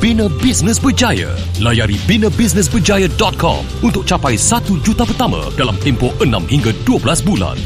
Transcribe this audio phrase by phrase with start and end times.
[0.00, 1.30] bina bisnes berjaya.
[1.62, 7.58] Layari binabusinessberjaya.com untuk capai 1 juta pertama dalam tempoh 6 hingga 12 bulan.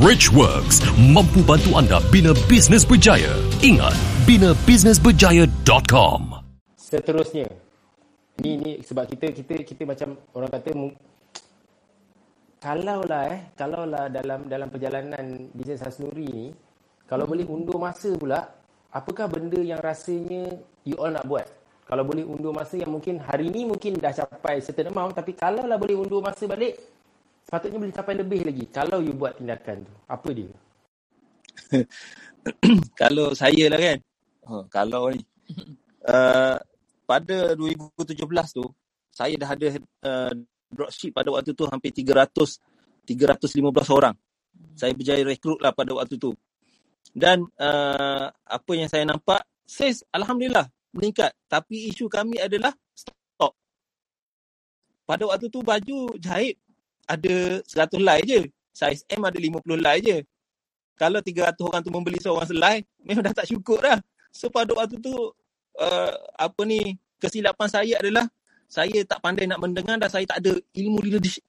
[0.00, 3.36] Richworks mampu bantu anda bina bisnes berjaya.
[3.60, 3.92] Ingat,
[4.24, 6.20] binabusinessberjaya.com.
[6.76, 7.48] Seterusnya.
[8.42, 10.70] Ni ni sebab kita kita kita macam orang kata
[12.64, 16.46] kalaulah eh kalaulah dalam dalam perjalanan bisnes Hasnuri ni
[17.04, 18.40] kalau boleh undur masa pula
[18.88, 20.48] apakah benda yang rasanya
[20.88, 21.44] you all nak buat
[21.84, 25.76] kalau boleh undur masa yang mungkin hari ni mungkin dah capai certain amount tapi kalaulah
[25.76, 26.76] boleh undur masa balik
[27.44, 30.50] sepatutnya boleh capai lebih lagi kalau you buat tindakan tu apa dia
[33.00, 33.98] kalau saya lah kan.
[34.48, 35.22] Ha, kalau ni.
[36.04, 36.60] Uh,
[37.08, 38.68] pada 2017 tu,
[39.08, 39.68] saya dah ada
[40.04, 40.32] uh,
[40.68, 42.60] dropship pada waktu tu hampir 300
[43.08, 44.12] 315 orang.
[44.76, 46.36] Saya berjaya rekrut lah pada waktu tu.
[47.08, 51.34] Dan uh, apa yang saya nampak, sales Alhamdulillah meningkat.
[51.50, 53.52] Tapi isu kami adalah stok.
[55.04, 56.56] Pada waktu tu baju jahit
[57.04, 58.40] ada 100 helai je.
[58.74, 60.18] Saiz M ada 50 helai je
[60.94, 63.98] kalau 300 orang tu membeli seorang selai, memang dah tak cukup dah.
[64.30, 65.14] So pada waktu tu,
[65.78, 68.26] uh, apa ni, kesilapan saya adalah
[68.70, 70.98] saya tak pandai nak mendengar dan saya tak ada ilmu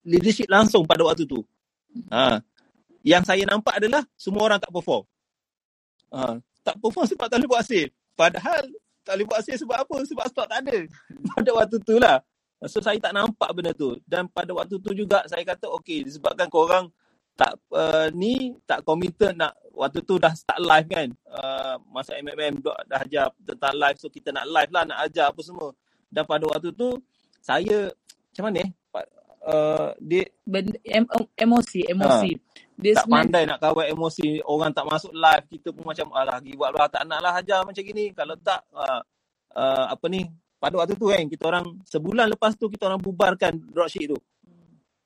[0.06, 1.42] leadership, langsung pada waktu tu.
[2.12, 2.42] Ha.
[3.02, 5.06] Yang saya nampak adalah semua orang tak perform.
[6.14, 6.38] Ha.
[6.62, 7.88] Tak perform sebab tak boleh buat hasil.
[8.14, 8.64] Padahal
[9.06, 9.98] tak boleh buat hasil sebab apa?
[10.10, 10.78] Sebab stok tak ada.
[11.38, 12.18] Pada waktu tu lah.
[12.66, 14.02] So saya tak nampak benda tu.
[14.10, 16.90] Dan pada waktu tu juga saya kata, okay, disebabkan korang
[17.36, 22.64] tak uh, ni tak committed nak waktu tu dah start live kan uh, masa MMM
[22.64, 25.76] dah, dah ajar tentang live so kita nak live lah nak ajar apa semua
[26.08, 26.96] dan pada waktu tu
[27.44, 27.92] saya
[28.32, 28.72] macam mana eh
[29.52, 31.04] uh, dia benda, em,
[31.36, 32.65] emosi emosi Ha.
[32.76, 36.38] Dia tak sebenarnya pandai nak kawal emosi orang tak masuk live kita pun macam alah
[36.44, 39.02] give up lah tak nak lah ajar macam gini kalau tak uh,
[39.56, 40.28] uh, apa ni
[40.60, 44.18] pada waktu tu kan kita orang sebulan lepas tu kita orang bubarkan dropship tu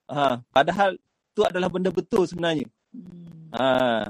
[0.09, 0.97] ha padahal
[1.31, 3.53] tu adalah benda betul sebenarnya Hmm.
[3.53, 4.01] ha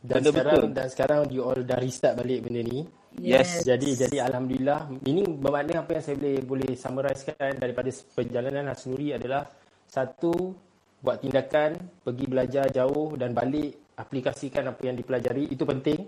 [0.00, 0.70] dan Benda sekarang betul.
[0.70, 2.86] dan sekarang you all dah restart balik benda ni
[3.18, 3.66] Yes.
[3.66, 9.50] Jadi jadi alhamdulillah ini bermakna apa yang saya boleh boleh summarizekan daripada perjalanan Hasnuri adalah
[9.90, 10.54] satu
[11.00, 11.74] buat tindakan
[12.04, 16.00] pergi belajar jauh dan balik aplikasikan apa yang dipelajari itu penting.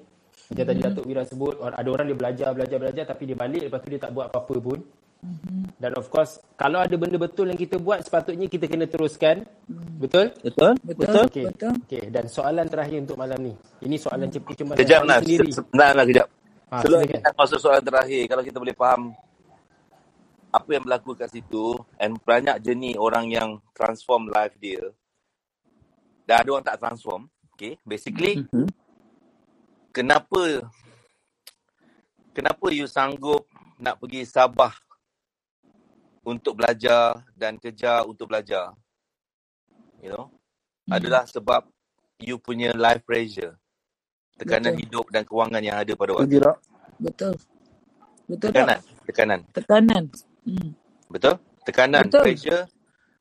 [0.52, 3.62] Macam tadi Datuk Wira sebut or- ada orang dia belajar belajar belajar tapi dia balik
[3.64, 4.78] lepas tu dia tak buat apa-apa pun.
[5.78, 9.46] Dan of course kalau ada benda betul yang kita buat sepatutnya kita kena teruskan.
[9.96, 10.34] Betul?
[10.42, 11.44] betul betul Okey.
[11.46, 13.54] betul Okey dan soalan terakhir untuk malam ni.
[13.80, 15.22] Ini soalan cepat-cepat Kejap lah.
[15.22, 15.48] sendiri.
[15.54, 16.26] Sebentar lah kejap.
[16.72, 17.20] Ha, Sebelum silakan.
[17.20, 19.00] kita masuk soalan terakhir, kalau kita boleh faham
[20.52, 24.84] apa yang berlaku kat situ and banyak jenis orang yang transform life dia
[26.28, 27.22] dan ada orang tak transform.
[27.56, 27.80] Okay.
[27.82, 28.68] Basically, Mhm.
[29.96, 30.68] kenapa
[32.36, 33.48] kenapa you sanggup
[33.80, 34.72] nak pergi Sabah
[36.22, 38.76] untuk belajar dan kerja untuk belajar?
[40.04, 40.26] You know?
[40.86, 40.98] Hmm.
[40.98, 41.66] Adalah sebab
[42.22, 43.58] you punya life pressure.
[44.38, 44.82] Tekanan Betul.
[44.86, 46.40] hidup dan kewangan yang ada pada waktu
[47.02, 47.34] betul
[48.30, 50.02] betul tekanan tak tekanan tekanan
[50.46, 50.70] hmm.
[51.10, 51.34] betul?
[51.62, 52.22] Tekanan Betul.
[52.26, 52.64] pressure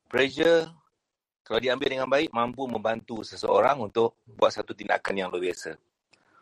[0.09, 0.65] pressure
[1.45, 5.77] kalau diambil dengan baik mampu membantu seseorang untuk buat satu tindakan yang luar biasa.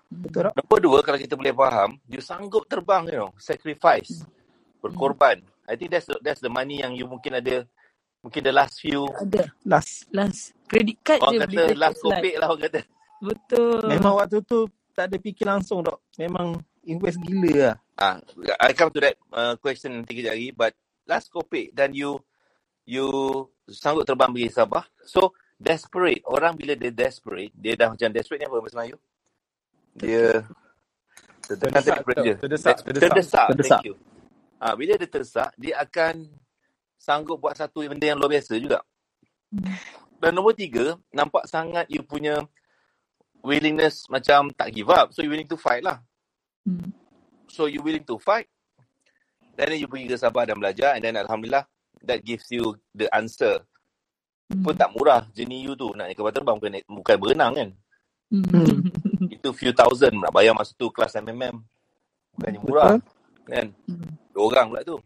[0.10, 0.50] Betul.
[0.50, 0.54] Tak?
[0.58, 4.26] nombor dua kalau kita boleh faham you sanggup terbang you know sacrifice
[4.82, 5.44] berkorban.
[5.70, 7.68] I think that's the, that's the money yang you mungkin ada
[8.26, 9.06] mungkin the last few.
[9.22, 9.54] Ada.
[9.68, 10.10] Last.
[10.10, 10.58] last.
[10.66, 12.82] Credit card je orang beli kata tiket last kopek lah orang kata.
[13.20, 13.82] Betul.
[13.86, 14.60] Memang waktu tu
[14.96, 16.00] tak ada fikir langsung dok.
[16.18, 16.58] Memang
[16.90, 17.76] invest gila lah.
[18.02, 18.16] ah
[18.66, 20.74] i come to that uh, question nanti kejap lagi but
[21.10, 22.22] last kopek dan you
[22.90, 23.06] you
[23.70, 24.86] sanggup terbang pergi Sabah.
[25.06, 26.26] So desperate.
[26.26, 28.98] Orang bila dia desperate dia dah macam desperate ni apa bahasa Melayu
[30.00, 30.26] dia
[31.46, 32.76] terdesak Terdesak, terdesak, terdesak.
[32.86, 33.48] terdesak.
[33.54, 33.82] Terdesak.
[33.82, 33.96] thank you.
[34.62, 36.30] Ah bila dia terdesak dia akan
[36.98, 38.82] sanggup buat satu benda yang luar biasa juga.
[40.20, 42.42] Dan nombor tiga nampak sangat you punya
[43.42, 45.10] willingness macam tak give up.
[45.14, 46.02] So you willing to fight lah
[46.70, 46.94] Hmm.
[47.50, 48.46] so you willing to fight
[49.58, 51.66] then you pergi ke Sabah dan belajar and then Alhamdulillah
[52.04, 53.60] that gives you the answer.
[54.50, 54.64] Hmm.
[54.64, 55.92] Pun tak murah journey you tu.
[55.94, 57.70] Nak naik kapal terbang bukan, naik, bukan berenang kan.
[58.32, 58.88] Hmm.
[59.36, 61.60] Itu few thousand nak bayar masa tu kelas MMM.
[62.38, 62.96] Bukannya murah.
[63.46, 63.68] Kan?
[63.90, 64.12] Hmm.
[64.32, 64.98] Dua orang pula tu.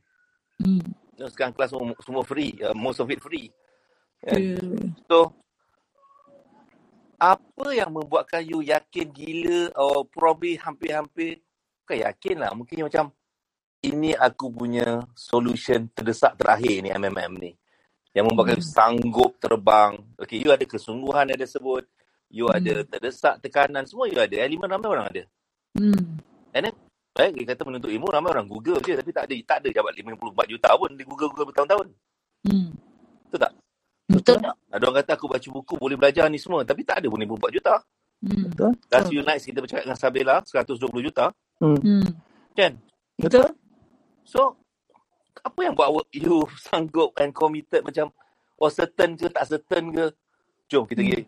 [0.62, 0.86] Hmm.
[1.18, 2.54] No, sekarang kelas semua, semua free.
[2.62, 3.50] Uh, most of it free.
[4.22, 4.40] Kan?
[4.40, 4.94] Yeah.
[5.10, 5.34] So,
[7.18, 11.40] apa yang membuatkan you yakin gila or probably hampir-hampir,
[11.84, 12.52] bukan yakin lah.
[12.56, 13.12] Mungkin macam,
[13.84, 17.52] ini aku punya solution terdesak terakhir ni MMM ni.
[18.16, 20.00] Yang membuatkan you sanggup terbang.
[20.16, 21.84] Okay, you ada kesungguhan ada sebut.
[22.34, 24.34] You ada terdesak, tekanan, semua you ada.
[24.34, 25.24] Elemen ramai orang ada.
[25.76, 26.18] Hmm.
[26.54, 26.76] And then,
[27.14, 28.96] baik, dia kata menuntut ilmu, ramai orang Google je.
[28.96, 31.88] Tapi tak ada tak ada jabat 54 juta pun di Google-Google bertahun-tahun.
[32.48, 32.70] Hmm.
[33.28, 33.54] Betul tak?
[34.08, 34.56] Betul tak?
[34.70, 36.62] Ada orang kata aku baca buku boleh belajar ni semua.
[36.62, 37.76] Tapi tak ada pun 54 juta.
[38.24, 38.44] Hmm.
[38.54, 38.72] Betul?
[38.88, 41.26] Last few nights kita bercakap dengan Sabila, 120 juta.
[41.64, 42.08] Hmm.
[42.52, 42.76] Kan?
[43.16, 43.48] Betul?
[44.28, 44.60] So,
[45.40, 48.12] apa yang buat you sanggup and committed macam,
[48.60, 50.06] oh certain ke tak certain ke?
[50.72, 51.28] Jom kita pergi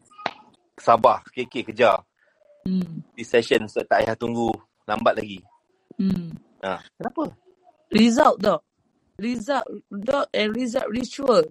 [0.76, 2.04] Sabah, KK, kejar.
[2.68, 3.00] Hmm.
[3.16, 4.52] Di session tak payah tunggu
[4.84, 5.40] lambat lagi.
[5.96, 6.36] Hmm.
[6.60, 7.32] Ha, kenapa?
[7.96, 8.60] Result tau.
[9.16, 11.48] Result dot and result rich work.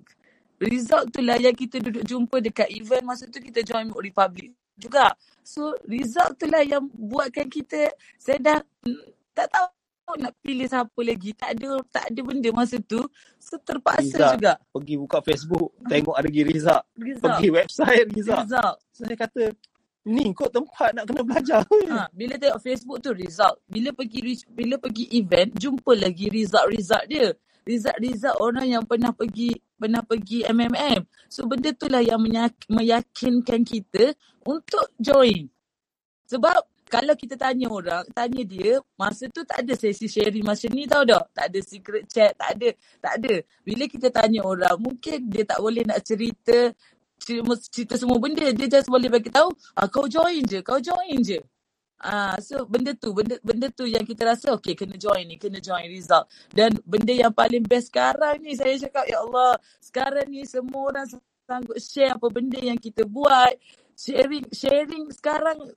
[0.60, 5.16] Result tu lah yang kita duduk jumpa dekat event masa tu kita join Republic juga.
[5.44, 8.58] So result tu lah yang buatkan kita saya dah
[9.36, 9.68] tak tahu
[10.16, 11.30] nak pilih siapa lagi.
[11.36, 13.04] Tak ada tak ada benda masa tu.
[13.36, 14.32] So terpaksa Rizal.
[14.36, 14.52] juga.
[14.72, 16.82] Pergi buka Facebook, tengok ada lagi Rizak.
[16.96, 17.22] Result.
[17.24, 18.40] Pergi website Rizak.
[18.48, 18.76] Result.
[18.94, 19.42] Saya kata,
[20.04, 21.60] ni kot tempat nak kena belajar.
[21.64, 23.56] Ha, bila tengok Facebook tu result.
[23.64, 27.32] Bila pergi bila pergi event jumpa lagi result-result dia.
[27.64, 31.04] Result-result orang yang pernah pergi pernah pergi MMM.
[31.28, 32.20] So benda tu lah yang
[32.68, 35.48] meyakinkan kita untuk join.
[36.28, 40.86] Sebab kalau kita tanya orang, tanya dia, masa tu tak ada sesi sharing macam ni
[40.86, 41.26] tau dah.
[41.34, 42.68] Tak ada secret chat, tak ada.
[43.02, 43.34] Tak ada.
[43.66, 46.70] Bila kita tanya orang, mungkin dia tak boleh nak cerita,
[47.72, 48.46] cerita semua benda.
[48.52, 51.40] Dia just boleh bagi tahu, ah, kau join je, kau join je.
[52.02, 55.62] Ah, so benda tu, benda benda tu yang kita rasa okay kena join ni, kena
[55.62, 56.26] join result.
[56.50, 61.06] Dan benda yang paling best sekarang ni saya cakap ya Allah, sekarang ni semua orang
[61.44, 63.56] sanggup share apa benda yang kita buat.
[63.94, 65.70] Sharing sharing sekarang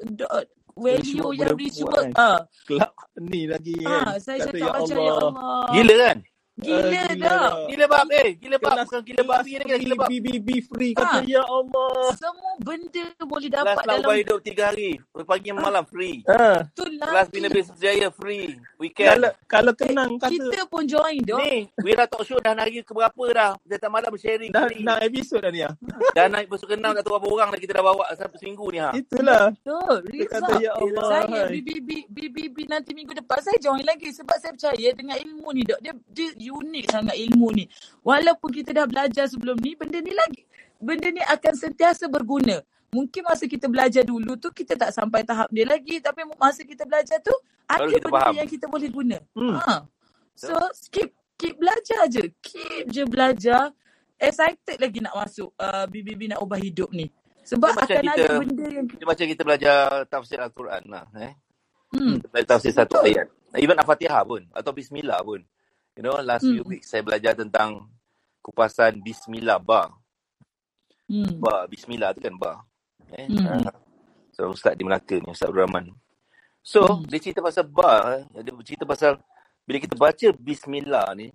[0.73, 2.13] value yang rich work.
[2.13, 2.17] kan.
[2.17, 2.91] Ah, Kelab
[3.21, 4.01] ni lagi kan.
[4.05, 5.61] ah saya Kata, cakap macam ya Allah.
[5.73, 6.17] Gila kan?
[6.57, 7.49] Gila gila dah.
[7.69, 8.29] Gila bab eh.
[8.35, 8.75] Gila bab.
[8.81, 9.73] Bukan gila babi lagi.
[9.77, 10.09] Gila bab.
[10.09, 10.93] BBB free.
[10.97, 11.23] Kata, Ah.
[11.23, 11.93] ya Allah.
[12.17, 14.91] Semua benda boleh dapat selama dalam hidup tiga hari.
[15.13, 16.25] Pagi malam free.
[16.73, 17.47] Tu Kelas Bina.
[17.53, 18.57] Bisnes Jaya free.
[18.81, 19.07] Weekend.
[19.07, 21.37] Kalau, kalau Eh, kenang kata, kita pun join dah.
[21.37, 23.51] Ni, Wira Talk Show dah hari ke berapa dah.
[23.61, 24.81] Datang malam sharing dah free.
[24.81, 25.73] nak episod dah ni ah.
[26.17, 28.79] Dah naik besok kenal tak tahu berapa orang dah kita dah bawa satu seminggu ni
[28.81, 28.89] ha.
[28.91, 29.53] Itulah.
[29.53, 29.97] Betul.
[30.25, 31.05] Kata, ya Allah.
[31.05, 31.41] Saya
[32.09, 35.79] BBB nanti minggu depan saya join lagi sebab saya percaya dengan ilmu ni dok.
[35.79, 37.65] Dia, dia unik sangat ilmu ni.
[38.01, 40.43] Walaupun kita dah belajar sebelum ni, benda ni lagi
[40.77, 42.61] benda ni akan sentiasa berguna.
[42.87, 46.87] Mungkin masa kita belajar dulu tu kita tak sampai tahap dia lagi tapi masa kita
[46.87, 47.33] belajar tu
[47.67, 48.33] ada Baru kita benda faham.
[48.39, 49.17] yang kita boleh guna.
[49.35, 49.59] Hmm.
[49.59, 49.75] Ha.
[50.37, 50.55] So
[50.87, 52.31] keep keep belajar je.
[52.39, 53.75] Keep je belajar.
[54.17, 57.05] Excited lagi nak masuk uh, BBB nak ubah hidup ni.
[57.45, 59.77] Sebab Dia macam akan ada kita- benda yang Dia macam kita belajar
[60.09, 61.05] tafsir Al-Quran lah.
[61.21, 61.33] Eh?
[61.93, 62.13] hmm.
[62.17, 63.13] Kita belajar tafsir satu Betul.
[63.13, 63.27] ayat.
[63.61, 64.41] Even Al-Fatihah pun.
[64.51, 65.43] Atau Bismillah pun.
[65.97, 66.69] You know, last few Hmm.
[66.69, 67.89] weeks saya belajar tentang
[68.45, 69.97] kupasan Bismillah bar.
[71.09, 71.41] Hmm.
[71.41, 72.61] Bar, Bismillah tu kan bar.
[73.17, 73.25] Eh?
[73.25, 73.65] Hmm.
[73.65, 73.73] Uh,
[74.29, 75.89] so, Ustaz di Melaka ni, Ustaz Abdul Rahman.
[76.61, 77.09] So, Hmm.
[77.09, 78.21] dia cerita pasal bar.
[78.21, 78.45] eh.
[78.45, 79.17] Dia cerita pasal
[79.65, 81.33] bila kita baca Bismillah ni,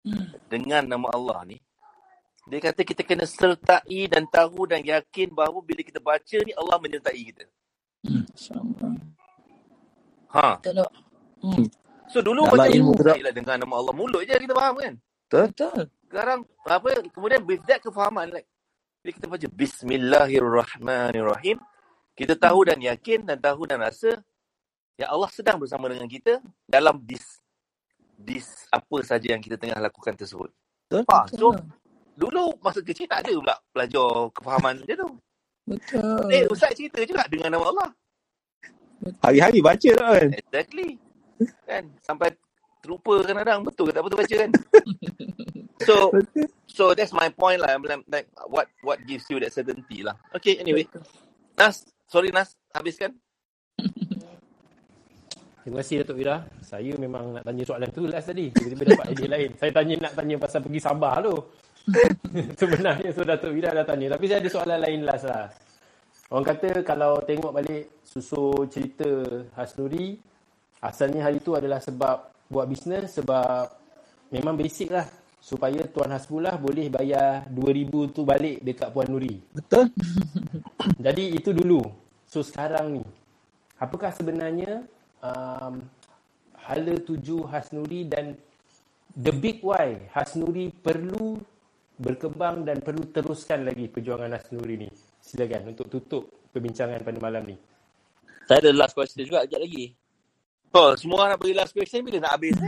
[0.00, 0.32] Hmm.
[0.48, 1.60] dengan nama Allah ni,
[2.48, 6.80] dia kata kita kena sertai dan tahu dan yakin bahawa bila kita baca ni Allah
[6.80, 7.44] menyertai kita.
[8.00, 8.24] Hmm.
[10.32, 10.56] Ha.
[10.56, 10.88] Tak.
[11.44, 11.68] Hmm.
[12.08, 14.96] So dulu Dalam macam ilmu lah dengan nama Allah mulut je kita faham kan.
[15.28, 15.92] Betul.
[16.08, 18.48] Sekarang apa kemudian with that kefahaman like
[19.04, 21.60] bila kita baca Bismillahirrahmanirrahim
[22.16, 24.16] kita tahu dan yakin dan tahu dan rasa
[24.96, 27.44] ya Allah sedang bersama dengan kita dalam dis
[28.18, 30.48] dis apa saja yang kita tengah lakukan tersebut.
[30.88, 31.04] Betul.
[31.12, 31.54] Ha, so
[32.18, 35.20] dulu masa kecil tak ada pula belajar kefahaman dia tu.
[35.68, 36.32] Betul.
[36.32, 37.92] Eh ustaz cerita juga dengan nama Allah.
[39.22, 40.34] Hari-hari baca tak kan?
[40.34, 40.98] Exactly.
[41.66, 42.34] Kan sampai
[42.82, 44.50] terlupa kadang-kadang betul ke tak betul baca kan.
[45.88, 45.94] so
[46.70, 47.74] so that's my point lah.
[48.06, 50.14] Like, what what gives you that certainty lah.
[50.34, 50.86] Okay, anyway.
[51.58, 53.14] Nas, sorry Nas, habiskan.
[55.68, 56.48] Terima kasih Datuk Wira.
[56.64, 58.48] Saya memang nak tanya soalan tu last tadi.
[58.48, 59.50] Tiba-tiba dapat idea lain.
[59.60, 61.34] Saya tanya nak tanya pasal pergi Sabah tu.
[62.56, 64.16] Sebenarnya so Datuk Wira dah tanya.
[64.16, 65.52] Tapi saya ada soalan lain last lah.
[66.32, 69.08] Orang kata kalau tengok balik susul cerita
[69.60, 70.16] Hasnuri,
[70.82, 73.68] asalnya hari tu adalah sebab buat bisnes sebab
[74.32, 75.06] memang basic lah
[75.38, 79.38] supaya Tuan Hasbullah boleh bayar 2000 tu balik dekat Puan Nuri.
[79.54, 79.88] Betul?
[81.06, 81.80] Jadi itu dulu.
[82.28, 83.04] So sekarang ni,
[83.80, 84.84] apakah sebenarnya
[85.22, 85.80] um,
[86.58, 88.36] hala tuju Hasnuri dan
[89.16, 91.40] the big why Hasnuri perlu
[91.98, 94.90] berkembang dan perlu teruskan lagi perjuangan Hasnuri ni.
[95.22, 97.56] Silakan untuk tutup perbincangan pada malam ni.
[98.44, 99.84] Saya ada last question juga sekejap lagi.
[100.68, 102.52] Oh, semua orang nak bagi last question bila nak habis?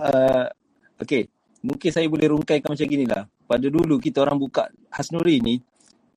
[0.00, 0.48] uh,
[0.96, 1.28] okay,
[1.60, 3.28] mungkin saya boleh rungkaikan macam gini lah.
[3.44, 5.60] Pada dulu kita orang buka Hasnuri ni,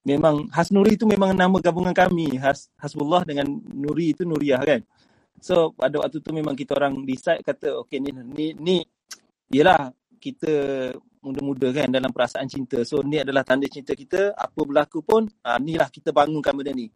[0.07, 2.39] memang Hasnuri tu memang nama gabungan kami.
[2.39, 4.79] Has, Hasbullah dengan Nuri itu Nuriah kan.
[5.43, 8.77] So pada waktu tu memang kita orang decide kata okay ni ni ni
[9.51, 12.85] yelah kita muda-muda kan dalam perasaan cinta.
[12.87, 14.31] So ni adalah tanda cinta kita.
[14.31, 16.87] Apa berlaku pun, uh, ni lah kita bangunkan benda ni.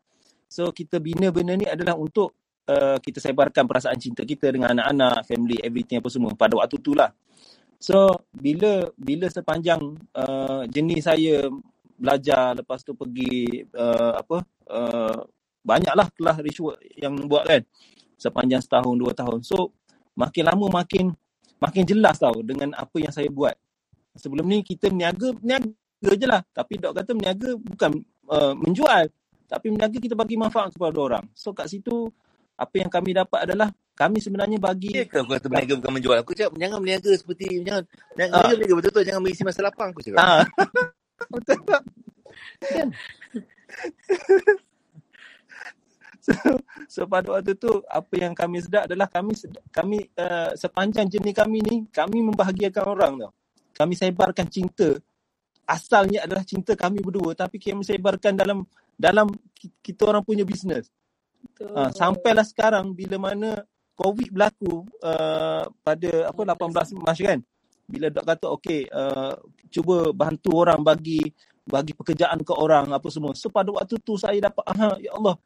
[0.50, 2.34] So kita bina benda ni adalah untuk
[2.66, 6.98] uh, kita sebarkan perasaan cinta kita dengan anak-anak, family, everything apa semua pada waktu tu
[6.98, 7.14] lah.
[7.78, 9.80] So bila bila sepanjang
[10.18, 11.48] uh, jenis saya
[11.96, 14.42] belajar lepas tu pergi uh, apa
[14.74, 15.22] uh,
[15.62, 17.62] banyaklah kelas ritual yang buat kan
[18.18, 19.46] sepanjang setahun dua tahun.
[19.46, 19.72] So
[20.18, 21.14] makin lama makin
[21.62, 23.54] makin jelas tau dengan apa yang saya buat.
[24.18, 26.42] Sebelum ni kita meniaga, meniaga je lah.
[26.52, 27.92] Tapi dok kata meniaga bukan
[28.28, 29.08] uh, menjual.
[29.50, 31.26] Tapi meniaga kita bagi manfaat kepada orang.
[31.34, 32.14] So kat situ
[32.54, 36.18] apa yang kami dapat adalah kami sebenarnya bagi Ya ke aku kata berniaga bukan menjual?
[36.22, 37.84] Aku cakap jangan berniaga seperti jangan
[38.16, 38.48] jangan Ah.
[38.52, 40.20] berniaga, betul-betul jangan berisi masa lapang aku cakap.
[40.22, 40.46] Ah.
[41.36, 41.84] Betul tak?
[46.24, 46.32] so,
[46.88, 49.36] so pada waktu tu apa yang kami sedar adalah kami
[49.68, 53.32] kami uh, sepanjang jenis kami ni kami membahagiakan orang tau.
[53.76, 54.96] Kami sebarkan cinta.
[55.68, 58.64] Asalnya adalah cinta kami berdua tapi kami sebarkan dalam
[59.00, 60.92] dalam ki- kita orang punya bisnes.
[61.56, 63.64] Uh, sampailah sekarang bila mana
[63.96, 67.40] COVID berlaku uh, pada apa 18 Mac kan.
[67.88, 69.34] Bila dok kata okey uh,
[69.72, 71.24] cuba bantu orang bagi
[71.64, 73.32] bagi pekerjaan ke orang apa semua.
[73.40, 75.40] So pada waktu tu saya dapat aha ya Allah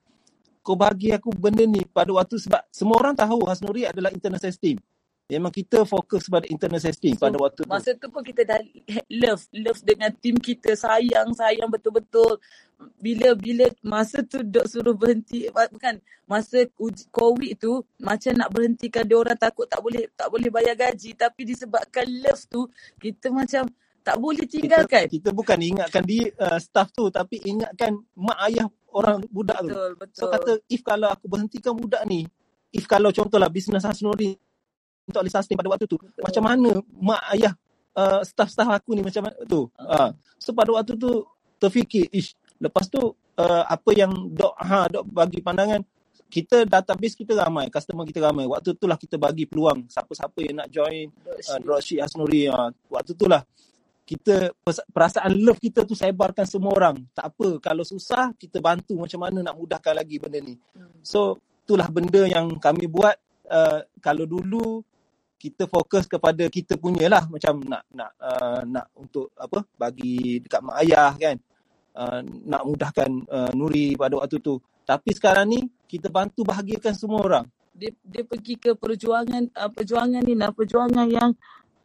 [0.63, 4.57] kau bagi aku benda ni pada waktu sebab semua orang tahu Hasnuri adalah internal sales
[4.57, 4.79] team.
[5.31, 7.71] Memang kita fokus pada internal sales team pada waktu tu.
[7.71, 8.59] Masa tu pun kita dah
[9.23, 12.37] love, love dengan tim kita, sayang, sayang betul-betul.
[12.99, 19.07] Bila bila masa tu dok suruh berhenti bukan masa uji COVID tu macam nak berhentikan
[19.07, 22.67] dia orang takut tak boleh tak boleh bayar gaji tapi disebabkan love tu
[22.99, 23.71] kita macam
[24.03, 25.07] tak boleh kita, tinggalkan.
[25.07, 29.71] kita bukan ingatkan dia uh, staff tu tapi ingatkan mak ayah orang budak tu.
[29.71, 30.31] Betul, So betul.
[30.35, 32.27] kata if kalau aku berhentikan budak ni,
[32.75, 34.35] if kalau contohlah bisnes Hasnuri
[35.07, 36.69] untuk alih sustain pada waktu tu, macam mana
[36.99, 37.53] mak ayah
[37.95, 39.67] uh, staff-staff aku ni macam mana tu.
[39.75, 40.11] Uh.
[40.39, 41.27] So pada waktu tu
[41.59, 45.83] terfikir, ish, lepas tu uh, apa yang dok ha dok bagi pandangan
[46.33, 48.49] kita database kita ramai, customer kita ramai.
[48.49, 52.49] Waktu tu lah kita bagi peluang siapa-siapa yang nak join uh, dropship Hasnuri.
[52.49, 53.45] Uh, waktu tu lah
[54.03, 54.51] kita
[54.91, 57.05] perasaan love kita tu sebarkan semua orang.
[57.15, 60.59] Tak apa, kalau susah kita bantu macam mana nak mudahkan lagi benda ni.
[60.99, 63.15] So, itulah benda yang kami buat
[63.47, 64.83] uh, kalau dulu
[65.43, 67.27] kita fokus kepada kita punya lah.
[67.27, 71.35] Macam nak nak uh, nak untuk apa bagi dekat mak ayah kan.
[71.93, 74.63] Uh, nak mudahkan uh, Nuri pada waktu tu.
[74.87, 77.45] Tapi sekarang ni kita bantu bahagiakan semua orang.
[77.75, 81.35] Dia dia pergi ke perjuangan uh, perjuangan ni nah perjuangan yang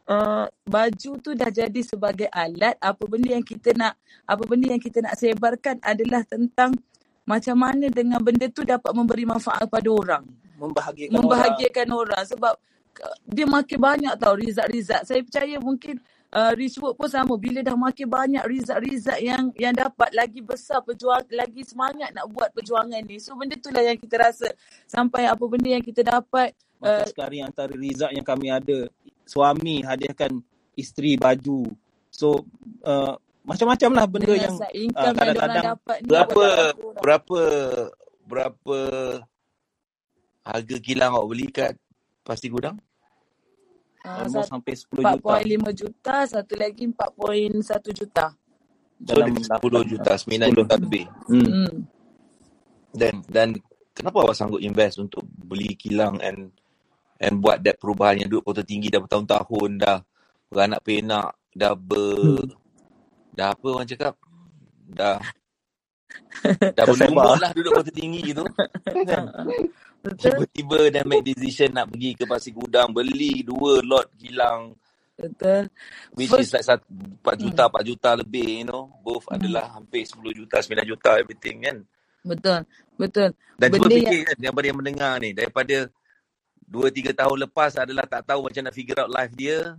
[0.07, 2.79] uh, baju tu dah jadi sebagai alat.
[2.79, 6.79] Apa benda yang kita nak apa benda yang kita nak sebarkan adalah tentang
[7.27, 10.23] macam mana dengan benda tu dapat memberi manfaat kepada orang.
[10.57, 11.21] Membahagiakan orang.
[11.21, 12.23] Membahagiakan orang.
[12.25, 12.78] Sebab uh,
[13.23, 15.99] dia makin banyak tau result-result saya percaya mungkin
[16.35, 21.23] uh, Richwood pun sama bila dah makin banyak result-result yang yang dapat lagi besar perjuang
[21.31, 24.47] lagi semangat nak buat perjuangan ni so benda tu lah yang kita rasa
[24.83, 26.51] sampai apa benda yang kita dapat
[26.83, 28.87] uh, sekarang antara result yang kami ada,
[29.27, 30.31] suami hadiahkan
[30.79, 31.67] isteri baju.
[32.09, 32.47] So,
[32.83, 36.99] uh, macam-macam lah benda yang uh, income yang diorang kadang-kadang dapat ni Berapa orang.
[36.99, 37.39] berapa
[38.29, 38.77] berapa
[40.45, 41.73] harga kilang awak beli kat
[42.23, 42.77] pasti gudang?
[43.99, 45.75] Uh, almost sampai 10 juta.
[45.75, 48.25] 4.5 juta, satu lagi 4.1 juta.
[48.99, 51.05] So dalam dia 10 juta, 9 juta lebih.
[51.27, 51.47] Hmm.
[51.47, 51.75] Hmm.
[52.95, 53.47] Dan dan
[53.91, 56.51] kenapa awak sanggup invest untuk beli kilang and
[57.19, 59.99] and buat that perubahan yang duduk kota tinggi dah bertahun-tahun dah
[60.47, 62.47] beranak penak dah ber
[63.35, 64.15] dah apa orang cakap?
[64.89, 65.19] Dah
[66.77, 68.41] dah berlumut lah duduk kota tinggi tu
[69.09, 69.29] kan
[69.99, 70.47] Betul?
[70.47, 74.73] tiba-tiba dah make decision nak pergi ke pasir gudang beli dua lot kilang
[75.19, 75.67] Betul.
[76.15, 79.35] which First, is like satu, 4 juta 4 juta lebih you know both Hmm.
[79.35, 81.77] adalah hampir 10 juta 9 juta everything kan
[82.23, 82.59] betul.
[82.95, 83.29] Betul.
[83.59, 85.77] dan cuba Benda fikir kan daripada yang mendengar ni daripada
[86.69, 89.73] Dua, tiga tahun lepas adalah tak tahu macam nak figure out life dia.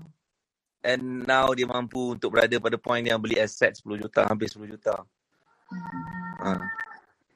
[0.83, 4.67] And now dia mampu untuk berada pada point yang beli aset 10 juta, hampir 10
[4.67, 4.99] juta.
[6.43, 6.59] Ha.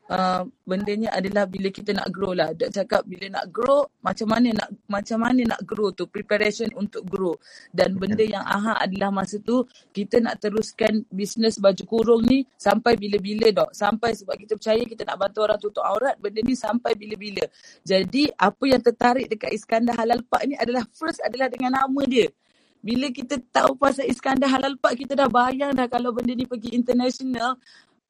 [0.05, 2.53] Uh, bendanya adalah bila kita nak grow lah.
[2.53, 7.09] Dok cakap bila nak grow, macam mana nak macam mana nak grow tu, preparation untuk
[7.09, 7.33] grow.
[7.73, 9.65] Dan benda yang aha adalah masa tu
[9.97, 13.73] kita nak teruskan bisnes baju kurung ni sampai bila-bila dok.
[13.73, 17.49] Sampai sebab kita percaya kita nak bantu orang tutup aurat, benda ni sampai bila-bila.
[17.81, 22.29] Jadi apa yang tertarik dekat Iskandar Halal Park ni adalah first adalah dengan nama dia.
[22.85, 26.77] Bila kita tahu pasal Iskandar Halal Park, kita dah bayang dah kalau benda ni pergi
[26.77, 27.57] international,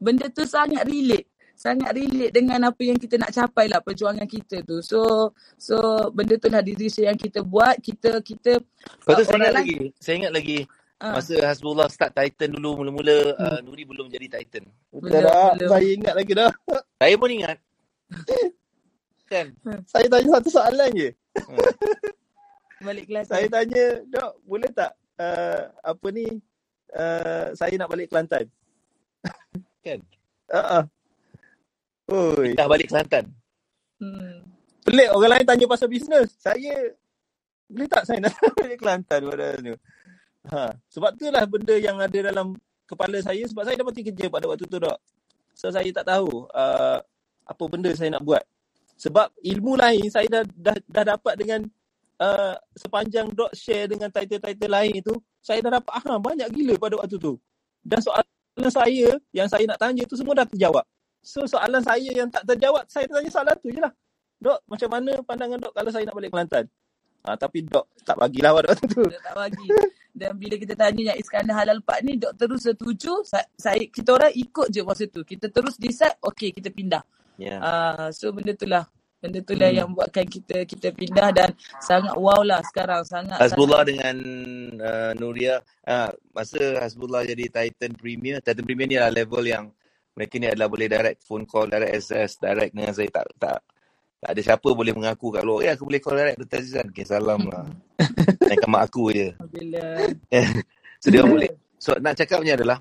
[0.02, 4.60] benda tu sangat relate sangat relate dengan apa yang kita nak capai lah perjuangan kita
[4.66, 4.82] tu.
[4.84, 5.76] So so
[6.10, 7.80] benda tu lah decision yang kita buat.
[7.80, 10.58] Kita kita Lepas tu uh, saya ingat lagi, saya ingat lagi
[11.04, 11.20] Ah.
[11.20, 14.64] masa Hasbullah start Titan dulu mula-mula uh, Nuri belum jadi Titan.
[14.88, 15.52] Betul tak?
[15.60, 15.70] belum.
[15.74, 16.50] Saya ingat lagi dah.
[17.02, 17.56] Saya pun ingat.
[19.32, 19.46] kan?
[19.84, 21.10] Saya tanya satu soalan je.
[22.88, 23.26] balik kelas.
[23.28, 26.24] Saya tanya, Dok, boleh tak uh, apa ni
[26.96, 28.48] uh, saya nak balik Kelantan?
[29.84, 30.00] Kan?
[30.48, 30.88] Uh-uh.
[32.04, 33.32] Oi, Dah balik Kelantan.
[33.96, 34.44] Hmm.
[34.84, 36.36] pelik orang lain tanya pasal bisnes.
[36.36, 36.92] Saya
[37.64, 39.76] boleh tak saya nak balik Kelantan pada tu.
[40.44, 42.52] Ha, sebab tu lah benda yang ada dalam
[42.84, 44.98] kepala saya sebab saya dapat kerja pada waktu tu dok.
[45.56, 47.00] So saya tak tahu uh,
[47.48, 48.44] apa benda saya nak buat.
[49.00, 51.64] Sebab ilmu lain saya dah dah, dah dapat dengan
[52.20, 57.00] uh, sepanjang dok share dengan title-title lain itu, saya dah dapat aha banyak gila pada
[57.00, 57.40] waktu tu.
[57.80, 60.84] Dan soalan saya yang saya nak tanya tu semua dah terjawab.
[61.24, 63.92] So soalan saya yang tak terjawab, saya tanya soalan tu je lah.
[64.44, 66.64] Dok, macam mana pandangan dok kalau saya nak balik Kelantan?
[67.24, 69.00] Ha, tapi dok tak bagilah waktu tu.
[69.08, 69.66] Dia tak bagi.
[70.12, 73.24] Dan bila kita tanya yang Iskandar Halal Park ni, dok terus setuju.
[73.24, 75.24] Saya, kita orang ikut je masa tu.
[75.24, 77.00] Kita terus decide, okay kita pindah.
[77.40, 77.56] Ya.
[77.58, 78.84] Uh, so benda tu lah.
[79.24, 79.78] Benda tu lah Hmm.
[79.80, 81.50] yang buatkan kita kita pindah dan
[81.80, 83.00] sangat wow lah sekarang.
[83.08, 83.88] Sangat Hasbullah sangat.
[83.88, 84.16] dengan
[84.84, 89.64] uh, Nuria uh, masa Hasbullah jadi Titan Premier, Titan Premier ni adalah level yang
[90.14, 93.58] mereka ni adalah boleh direct phone call, direct access, direct dengan saya tak tak
[94.24, 95.68] tak ada siapa boleh mengaku kat luar.
[95.68, 96.56] Eh aku boleh call direct Dr.
[96.62, 96.86] Azizan.
[96.88, 97.68] Okay, salam lah.
[98.48, 99.28] Naikkan mak aku je.
[101.04, 101.52] So dia boleh.
[101.76, 102.80] So nak cakapnya adalah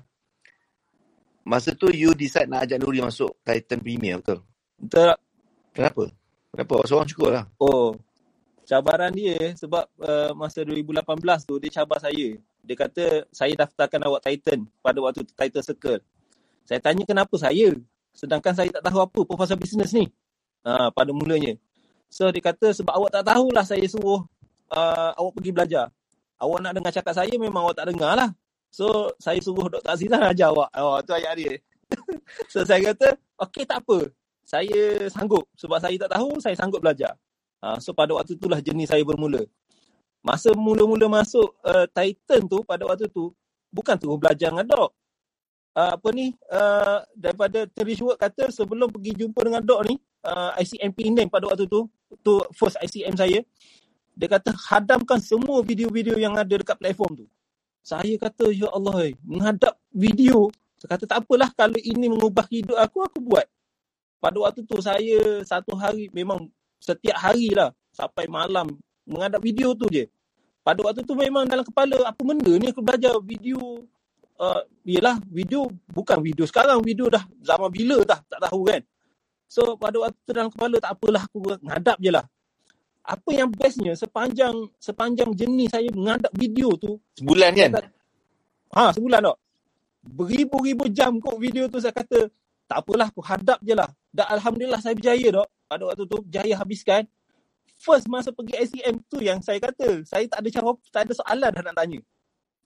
[1.44, 4.40] masa tu you decide nak ajak Nuri masuk Titan Premier betul?
[4.80, 5.20] Betul tak?
[5.76, 6.04] Kenapa?
[6.56, 6.76] Kenapa?
[6.88, 7.44] Seorang cukup lah.
[7.60, 7.92] Oh,
[8.64, 11.04] cabaran dia sebab uh, masa 2018
[11.44, 12.40] tu dia cabar saya.
[12.64, 16.00] Dia kata saya daftarkan awak Titan pada waktu tu Titan Circle.
[16.64, 17.76] Saya tanya kenapa saya?
[18.16, 20.08] Sedangkan saya tak tahu apa pun pasal bisnes ni.
[20.64, 21.60] Ha, pada mulanya.
[22.08, 24.24] So dia kata sebab awak tak tahulah saya suruh
[24.72, 25.86] uh, awak pergi belajar.
[26.40, 28.30] Awak nak dengar cakap saya memang awak tak dengar lah.
[28.72, 29.92] So saya suruh Dr.
[29.92, 30.72] Azizah ajar awak.
[30.80, 31.54] Oh, tu ayat dia.
[32.52, 34.08] so saya kata, okey tak apa.
[34.44, 35.44] Saya sanggup.
[35.60, 37.12] Sebab saya tak tahu, saya sanggup belajar.
[37.60, 39.44] Ha, so pada waktu itulah jenis saya bermula.
[40.24, 43.28] Masa mula-mula masuk uh, Titan tu pada waktu tu,
[43.68, 45.03] bukan terus belajar dengan Dok.
[45.74, 51.10] Uh, apa ni, uh, daripada Terishwork kata sebelum pergi jumpa dengan Dok ni, uh, ICMP
[51.10, 51.90] name pada waktu tu,
[52.22, 53.42] tu first ICM saya,
[54.14, 57.26] dia kata hadamkan semua video-video yang ada dekat platform tu.
[57.82, 60.46] Saya kata, ya Allah, eh, menghadap video.
[60.78, 63.46] Saya kata, tak apalah kalau ini mengubah hidup aku, aku buat.
[64.24, 66.48] Pada waktu tu saya satu hari memang
[66.80, 68.72] setiap hari lah sampai malam
[69.04, 70.08] menghadap video tu je.
[70.64, 73.84] Pada waktu tu memang dalam kepala apa benda ni aku belajar video
[74.40, 78.80] uh, yelah video bukan video sekarang video dah zaman bila dah tak tahu kan.
[79.46, 82.24] So pada waktu tu dalam kepala tak apalah aku menghadap je lah.
[83.04, 87.70] Apa yang bestnya sepanjang sepanjang jenis saya menghadap video tu Sebulan kan?
[88.74, 89.36] Ha, sebulan tak?
[90.04, 92.28] Beribu-ribu jam kot video tu saya kata,
[92.66, 93.88] tak apalah aku hadap je lah.
[94.10, 95.48] Dan Alhamdulillah saya berjaya dok.
[95.64, 97.06] Pada waktu tu berjaya habiskan.
[97.78, 101.50] First masa pergi ICM tu yang saya kata, saya tak ada jawab, tak ada soalan
[101.54, 102.00] dah nak tanya.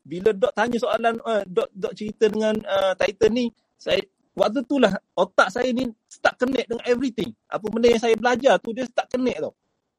[0.09, 4.01] Bila dok tanya soalan, uh, dok, dok cerita dengan uh, Titan ni, saya
[4.33, 7.29] waktu tu lah otak saya ni start connect dengan everything.
[7.53, 9.53] Apa benda yang saya belajar tu dia start connect tau.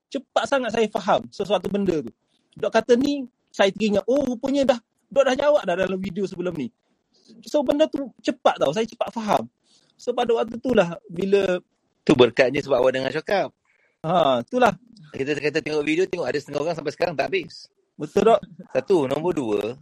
[0.09, 2.09] Cepat sangat saya faham sesuatu benda tu.
[2.57, 4.79] Dok kata ni, saya teringat, oh rupanya dah,
[5.13, 6.73] dok dah jawab dah dalam video sebelum ni.
[7.45, 9.45] So benda tu cepat tau, saya cepat faham.
[9.93, 11.61] So pada waktu tu lah bila
[12.01, 13.53] Tu berkatnya sebab awak dengar cakap.
[14.01, 14.73] ha itulah
[15.13, 17.69] Kita kata tengok video, tengok ada setengah orang sampai sekarang tak habis.
[17.93, 18.41] betul tak?
[18.73, 19.05] Satu.
[19.05, 19.77] Nombor dua,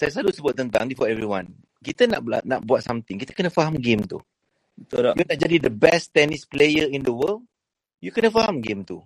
[0.00, 1.52] saya selalu sebut tentang ni for everyone.
[1.84, 4.16] Kita nak nak buat something, kita kena faham game tu.
[4.80, 5.14] Betul tak?
[5.20, 7.44] You nak jadi the best tennis player in the world,
[8.00, 9.04] you kena faham game tu.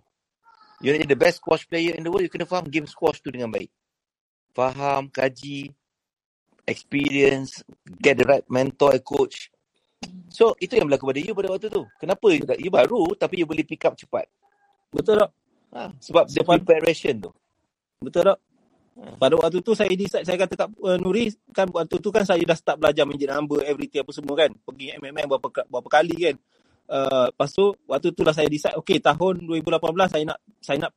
[0.79, 3.19] You nak jadi the best squash player in the world, you kena faham game squash
[3.19, 3.75] tu dengan baik.
[4.55, 5.75] Faham, kaji,
[6.63, 7.67] experience,
[7.99, 9.51] get the right mentor, coach.
[10.31, 11.83] So, itu yang berlaku pada you pada waktu tu.
[11.99, 14.31] Kenapa you, you baru tapi you boleh pick up cepat?
[14.95, 15.31] Betul tak?
[15.75, 17.31] Ha, sebab the Sebab- preparation tu.
[17.99, 18.39] Betul tak?
[18.95, 22.39] Pada waktu tu saya decide, saya kata kat uh, Nuri, kan waktu tu kan saya
[22.47, 24.51] dah start belajar magic number, everything apa semua kan.
[24.55, 26.37] Pergi MMM berapa, berapa kali kan.
[26.87, 30.93] Uh, lepas tu, waktu tu lah saya decide, okay tahun 2018 saya nak saya nak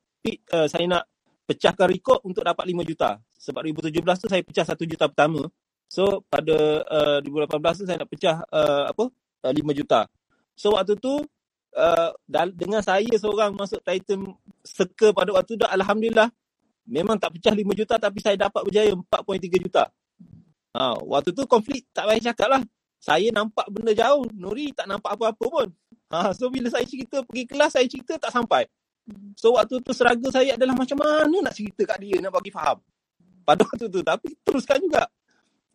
[0.53, 1.03] uh, saya nak
[1.49, 3.17] pecahkan rekod untuk dapat 5 juta.
[3.39, 5.41] Sebab 2017 tu saya pecah 1 juta pertama.
[5.89, 6.55] So pada
[6.85, 9.05] uh, 2018 tu saya nak pecah uh, apa?
[9.41, 10.05] Uh, 5 juta.
[10.53, 11.25] So waktu tu
[11.73, 12.09] uh,
[12.53, 16.29] dengan saya seorang masuk Titan Circle pada waktu tu dah Alhamdulillah
[16.87, 19.83] memang tak pecah 5 juta tapi saya dapat berjaya 4.3 juta.
[20.73, 22.61] Ha, waktu tu konflik tak payah cakap lah.
[22.97, 24.25] Saya nampak benda jauh.
[24.33, 25.67] Nuri tak nampak apa-apa pun.
[26.09, 28.65] Ha, so bila saya cerita pergi kelas, saya cerita tak sampai.
[29.35, 32.79] So waktu tu struggle saya adalah macam mana nak cerita kat dia, nak bagi faham.
[33.43, 34.01] Pada waktu tu.
[34.01, 35.03] Tapi teruskan juga.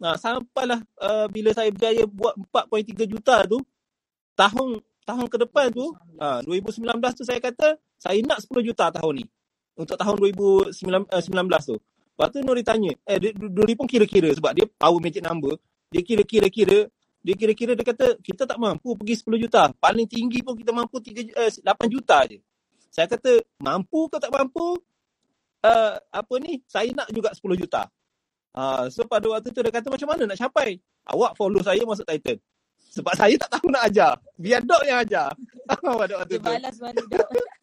[0.03, 3.63] Ha, sampailah uh, bila saya berjaya buat 4.3 juta tu,
[4.35, 6.83] tahun tahun ke depan tu, ha, 2019
[7.19, 9.27] tu saya kata, saya nak 10 juta tahun ni
[9.75, 10.73] untuk tahun 2019
[11.65, 11.77] tu.
[12.13, 15.57] Lepas tu Nuri tanya, eh dia- Nuri pun kira-kira sebab dia power magic number.
[15.89, 16.87] Dia kira-kira-kira,
[17.23, 19.73] dia kira-kira dia kata kita tak mampu pergi 10 juta.
[19.75, 22.39] Paling tinggi pun kita mampu 3 ju- eh, 8 juta je.
[22.93, 24.77] Saya kata mampu ke tak mampu?
[25.63, 26.59] Uh, apa ni?
[26.67, 27.87] Saya nak juga 10 juta.
[28.53, 30.77] Uh, so pada waktu tu dia kata macam mana nak capai?
[31.09, 32.37] Awak follow saya masuk Titan.
[32.93, 34.13] Sebab saya tak tahu nak ajar.
[34.37, 35.33] Biar Dok yang ajar.
[35.81, 36.51] pada waktu Dia tu.
[36.53, 37.27] balas balik dah.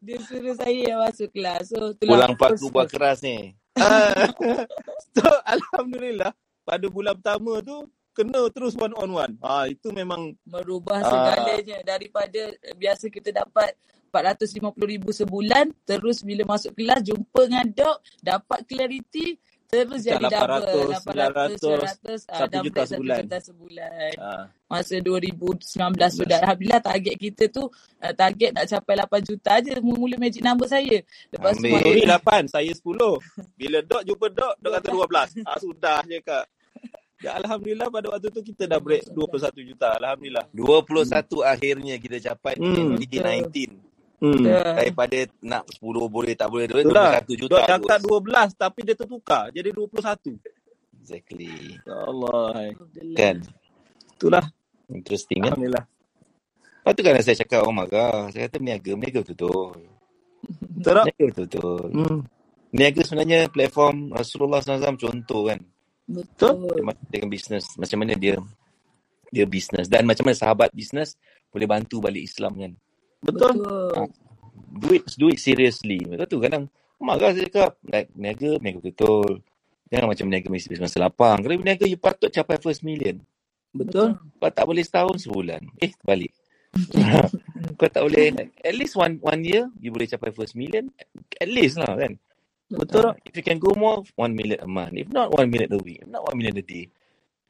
[0.00, 1.70] Dia suruh saya yang masuk kelas.
[1.70, 3.54] So, Pulang pak terus- tu buat keras ni.
[3.74, 4.10] Ah,
[5.16, 9.32] so Alhamdulillah pada bulan pertama tu kena terus one on one.
[9.40, 11.06] Ha, itu memang merubah Ah.
[11.06, 13.72] segalanya daripada biasa kita dapat
[14.10, 14.74] 450,000
[15.14, 19.38] sebulan terus bila masuk kelas jumpa dengan dok dapat clarity
[19.70, 23.20] terus Dah jadi double 800, 800 900 ah, satu dah juta break sebulan.
[23.22, 24.30] juta sebulan ha,
[24.66, 29.72] masa 2019 tu dah alhamdulillah target kita tu uh, target nak capai 8 juta je
[29.78, 30.98] mula-mula magic number saya
[31.30, 31.78] lepas tu Ambil.
[31.78, 32.10] Makin
[32.44, 32.82] 8, saya 10.
[33.60, 35.46] Bila Dok jumpa Dok, Dok kata 12.
[35.46, 36.44] Ha, sudah je kak.
[37.20, 39.92] Ya, Alhamdulillah pada waktu tu kita dah break 21 juta.
[39.94, 40.48] Alhamdulillah.
[40.50, 42.96] 21 akhirnya kita capai Hmm.
[42.96, 43.89] di 19.
[44.20, 44.36] Hmm.
[44.36, 44.52] Betul.
[44.52, 47.24] Daripada nak 10 boleh tak boleh duit Itulah.
[47.24, 48.20] 21 juta Dok cakap terus.
[48.52, 50.36] 12 tapi dia tertukar jadi 21.
[51.00, 51.80] Exactly.
[51.88, 52.48] Ya Allah.
[53.16, 53.36] Kan?
[54.20, 54.44] Itulah.
[54.92, 55.56] Interesting kan?
[55.56, 55.84] Alhamdulillah.
[56.80, 58.28] Lepas tu kan saya cakap orang marah.
[58.28, 59.88] Saya kata meniaga, meniaga betul-betul.
[60.60, 61.04] Betul tak?
[61.08, 61.84] Meniaga betul-betul.
[61.96, 62.20] Hmm.
[62.70, 65.60] Meniaga sebenarnya platform Rasulullah SAW contoh kan.
[66.10, 67.64] betul Dia dengan bisnes.
[67.80, 68.36] Macam mana dia
[69.32, 69.88] dia bisnes.
[69.88, 71.16] Dan macam mana sahabat bisnes
[71.48, 72.72] boleh bantu balik Islam kan.
[73.20, 73.60] Betul.
[73.60, 74.08] betul
[74.70, 76.00] Do it, do it seriously.
[76.06, 76.64] Betul tu kadang
[77.00, 77.72] marah saya cakap.
[77.84, 79.42] Like, meniaga, meniaga betul.
[79.90, 81.42] Jangan macam meniaga bisnes masa lapang.
[81.42, 83.18] Kalau meniaga, you patut capai first million.
[83.74, 84.18] Betul.
[84.38, 85.62] Kau tak boleh setahun, sebulan.
[85.82, 86.30] Eh, balik.
[87.78, 88.30] Kau tak boleh,
[88.62, 90.86] at least one one year, you boleh capai first million.
[91.36, 92.14] At least lah kan.
[92.70, 93.26] Betul tak?
[93.26, 94.94] If you can go more, one million a month.
[94.94, 96.06] If not, one million a week.
[96.06, 96.86] If not, one million a day.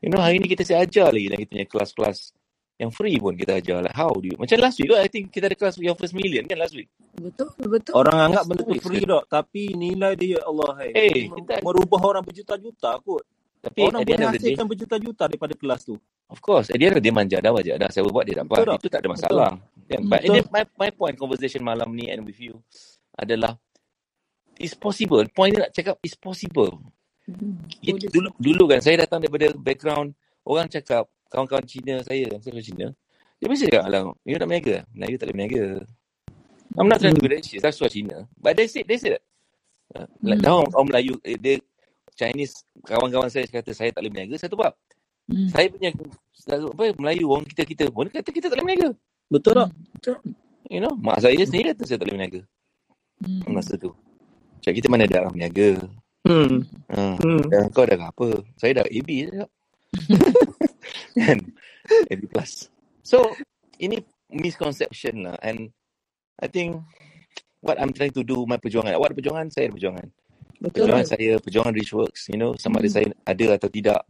[0.00, 2.33] You know, hari ni kita saya ajar lagi dalam kita punya kelas-kelas
[2.81, 3.85] yang free pun kita ajar.
[3.85, 4.40] Like, how do you...
[4.40, 6.88] Macam last week I think kita ada kelas yang first million kan last week.
[7.12, 10.90] betul betul Orang anggap benda tu free dok, tapi nilai dia ya Allah hai.
[10.97, 13.21] Eh, Mer- kita- merubah orang berjuta-juta kot.
[13.61, 16.01] Tapi Orang boleh day, hasilkan berjuta-juta daripada kelas tu.
[16.33, 17.93] of course, at the end of the day manja dah wajah dah.
[17.93, 18.57] Saya buat dia dapat.
[18.57, 18.79] Betul tak?
[18.81, 19.51] Itu tak ada masalah.
[19.85, 20.01] Kan?
[20.09, 20.25] But Betul.
[20.25, 22.64] and then my, my point conversation malam ni and with you
[23.12, 23.61] adalah
[24.57, 25.21] it's possible.
[25.37, 26.81] Point dia nak cakap it's possible.
[27.85, 28.09] It, boleh.
[28.09, 30.16] dulu, dulu kan saya datang daripada background
[30.49, 32.87] orang cakap kawan-kawan Cina saya, saya Cina.
[33.40, 34.85] Dia mesti cakap, alah, you nak meniaga?
[34.93, 35.64] Melayu tak boleh meniaga.
[36.77, 37.62] I'm not trying to be racist.
[37.64, 38.29] That's what Cina.
[38.37, 39.25] But they say, they say that.
[39.90, 40.45] Uh, like, Hmm.
[40.45, 41.55] dah orang, Melayu, eh, dia,
[42.19, 44.77] Chinese, kawan-kawan saya kata saya tak boleh meniaga, satu bab.
[45.31, 45.49] Hmm.
[45.49, 48.90] Saya punya, apa, Melayu, orang kita-kita pun kata kita tak boleh meniaga.
[49.31, 49.71] Betul tak?
[49.95, 50.16] betul
[50.71, 52.40] You know, mak saya sendiri kata saya tak boleh meniaga.
[53.25, 53.43] Hmm.
[53.51, 53.90] Masa tu.
[54.62, 55.71] Cakap kita mana ada orang meniaga.
[56.29, 56.62] Hmm.
[56.93, 57.16] Ha.
[57.19, 57.43] Hmm.
[57.49, 58.29] Dan kau dah apa?
[58.61, 59.51] Saya dah AB je cakap.
[61.14, 61.38] kan?
[62.12, 62.70] AB plus.
[63.03, 63.35] So,
[63.81, 65.37] ini misconception lah.
[65.42, 65.75] And
[66.38, 66.81] I think
[67.61, 68.96] what I'm trying to do, my perjuangan.
[68.96, 70.09] Awak ada perjuangan, saya ada perjuangan.
[70.61, 72.96] betul Perjuangan saya, perjuangan Richworks, you know, sama ada Hmm.
[73.01, 74.01] saya ada atau tidak.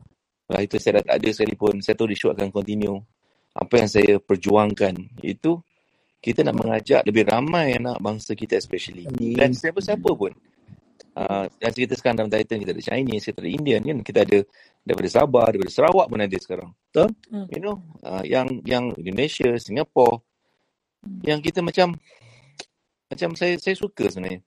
[0.51, 2.99] Lah itu saya dah tak ada sekalipun, saya tahu Richworks akan continue.
[3.55, 5.59] Apa yang saya perjuangkan, itu
[6.21, 9.07] kita nak mengajak lebih ramai anak bangsa kita especially.
[9.35, 10.35] Dan siapa-siapa pun.
[11.11, 13.99] Uh, dan kita sekarang dalam Titan, kita ada Chinese, kita ada Indian kan.
[14.07, 14.39] Kita ada
[14.87, 16.71] daripada Sabah, daripada Sarawak pun ada sekarang.
[16.91, 17.09] Betul?
[17.29, 17.47] Hmm.
[17.51, 20.23] You know, uh, yang yang Indonesia, Singapore,
[21.27, 21.99] yang kita macam
[23.11, 24.41] macam saya saya suka sebenarnya.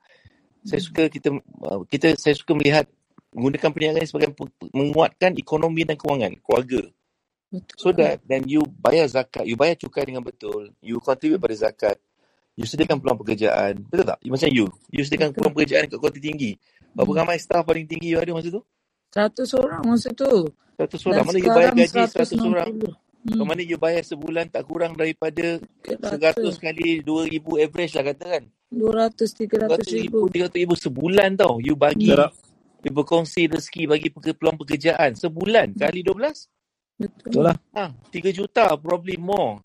[0.64, 1.36] Saya suka kita
[1.68, 2.88] uh, kita saya suka melihat
[3.36, 6.82] menggunakan perniagaan sebagai pe- menguatkan ekonomi dan kewangan keluarga.
[7.52, 11.56] betul So that then you bayar zakat, you bayar cukai dengan betul, you contribute pada
[11.58, 11.98] zakat.
[12.54, 13.82] You sediakan peluang pekerjaan.
[13.90, 14.20] Betul tak?
[14.22, 14.66] Macam you.
[14.94, 16.52] You sediakan peluang pekerjaan kat kualiti tinggi.
[16.94, 17.20] Berapa Hmm.
[17.26, 18.62] ramai staff paling tinggi you ada masa tu?
[19.10, 20.30] 100 orang masa tu.
[20.78, 21.26] 100 Dan orang.
[21.26, 22.70] Mana you bayar gaji 100 orang.
[22.70, 22.94] 160.
[23.24, 23.34] Hmm.
[23.34, 23.46] Hmm.
[23.48, 26.62] Mana you bayar sebulan tak kurang daripada 100 300.
[26.62, 28.44] kali 2,000 average lah kata kan.
[28.70, 30.18] 200, 300 200 ribu.
[30.30, 31.58] ribu, 300 ribu sebulan tau.
[31.58, 32.32] You bagi, Betul tak?
[32.84, 35.14] you berkongsi rezeki bagi pe- peluang pekerjaan.
[35.14, 36.50] Sebulan kali 12.
[36.94, 37.58] Betul lah.
[37.74, 39.58] Ha, 3 juta, probably more.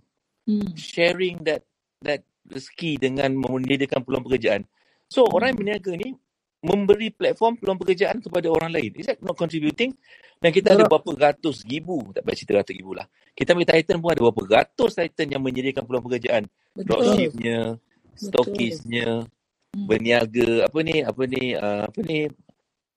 [0.44, 0.72] Hmm.
[0.72, 1.60] Sharing that
[2.00, 4.64] that rezeki dengan menyediakan peluang pekerjaan.
[5.08, 6.16] So, orang yang berniaga ni
[6.58, 8.90] memberi platform peluang pekerjaan kepada orang lain.
[8.98, 9.94] Is that not contributing?
[10.42, 13.06] Dan kita ada berapa ratus ribu, tak payah cerita ratus ribu lah.
[13.34, 16.42] Kita ambil Titan pun ada berapa ratus Titan yang menyediakan peluang pekerjaan.
[16.74, 17.78] Dropshipnya,
[18.18, 19.26] stokisnya,
[19.68, 19.84] Hmm.
[19.84, 22.18] berniaga, apa ni, apa ni, uh, apa ni,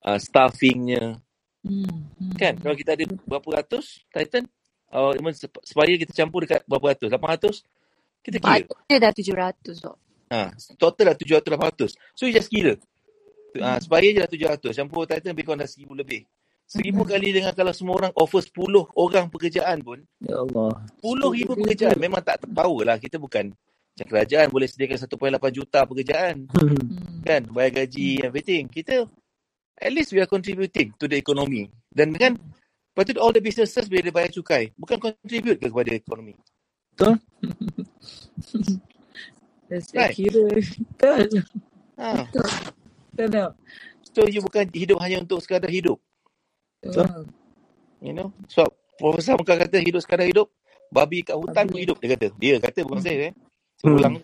[0.08, 1.20] uh, staffingnya.
[1.60, 2.08] Hmm.
[2.16, 2.34] Hmm.
[2.40, 2.56] Kan?
[2.58, 4.48] Kalau kita ada berapa ratus Titan,
[4.88, 5.12] uh,
[5.62, 7.12] supaya kita campur dekat berapa ratus?
[7.12, 7.60] 800?
[8.22, 8.64] Kita kira.
[8.86, 9.96] Dia dah 700 tau.
[10.32, 10.48] Ha,
[10.80, 11.92] total dah 700 800.
[12.16, 12.78] So you just kira.
[13.58, 14.78] Ha, supaya je dah 700.
[14.78, 16.24] Campur Titan lebih kurang dah 1000 lebih.
[16.72, 18.56] 1000 kali dengan kalau semua orang offer 10
[18.96, 20.00] orang pekerjaan pun.
[20.24, 20.72] Ya Allah.
[21.04, 22.00] 10 ribu pekerjaan.
[22.00, 22.96] Memang tak terpower lah.
[22.96, 23.52] Kita bukan
[23.92, 26.48] macam kerajaan boleh sediakan 1.8 juta pekerjaan.
[26.48, 27.20] Hmm.
[27.28, 27.42] Kan?
[27.52, 28.72] Bayar gaji, everything.
[28.72, 29.04] Kita,
[29.76, 31.68] at least we are contributing to the economy.
[31.92, 34.72] Dan kan, lepas tu all the businesses bila dia bayar cukai.
[34.80, 36.32] Bukan contribute ke kepada ekonomi.
[36.92, 37.12] Betul?
[39.72, 40.12] Right.
[40.12, 40.52] kira.
[40.52, 41.40] Betul.
[41.96, 42.28] Ha.
[42.28, 42.44] Betul.
[43.16, 43.50] Betul tak?
[44.12, 45.96] So you bukan hidup hanya untuk sekadar hidup.
[46.84, 47.24] Betul.
[48.04, 48.68] You know, sebab
[49.00, 50.52] Profesor Mekar kata hidup sekadar hidup,
[50.92, 51.84] babi kat hutan pun Babi.
[51.88, 52.26] hidup, dia kata.
[52.36, 53.34] Dia kata, bukan saya eh.
[53.80, 54.14] Saya ulang.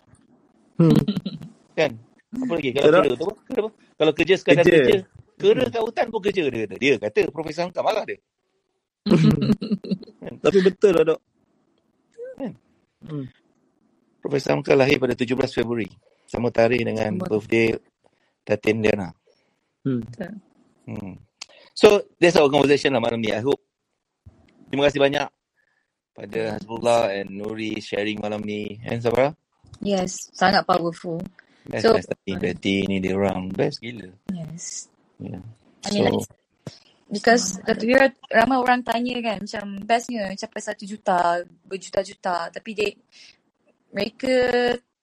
[0.77, 0.99] Hmm.
[1.73, 1.91] Kan?
[2.29, 2.69] Apa lagi?
[2.77, 3.35] Kalau kera tu apa?
[3.57, 3.69] Apa?
[3.73, 4.77] Kalau kerja sekadar Kerja.
[4.85, 4.97] kerja.
[5.39, 6.75] Kera kat hutan pun kerja, dia kata.
[6.77, 8.17] Dia kata, Profesor Mekar marah dia.
[10.21, 10.33] Kan?
[10.43, 11.19] Tapi betul lah dok.
[12.39, 12.53] Kan?
[13.03, 13.25] Hmm.
[14.19, 15.87] Profesor Mekar lahir pada 17 Februari.
[16.29, 17.25] Sama tarikh dengan Sama.
[17.27, 17.75] birthday
[18.47, 19.09] Datin Diana.
[19.83, 20.03] Hmm.
[20.87, 21.15] Hmm.
[21.75, 23.31] So, that's our conversation lah malam ni.
[23.31, 23.59] I hope.
[24.69, 25.27] Terima kasih banyak
[26.13, 28.75] pada Hasbullah and Nuri sharing malam ni.
[28.83, 29.31] And Sabra?
[29.79, 31.23] Yes, sangat powerful.
[31.63, 32.11] Best, So- best.
[32.11, 33.47] Tati, Betty ni dia orang.
[33.55, 34.11] Best gila.
[34.33, 34.91] Yes.
[35.19, 35.39] Yeah.
[35.87, 36.35] I mean, like, So,
[37.09, 37.85] because Dr.
[37.89, 42.53] Wira, ramai orang tanya kan, macam bestnya capai satu juta, berjuta-juta.
[42.53, 42.89] Tapi dia,
[43.91, 44.33] mereka,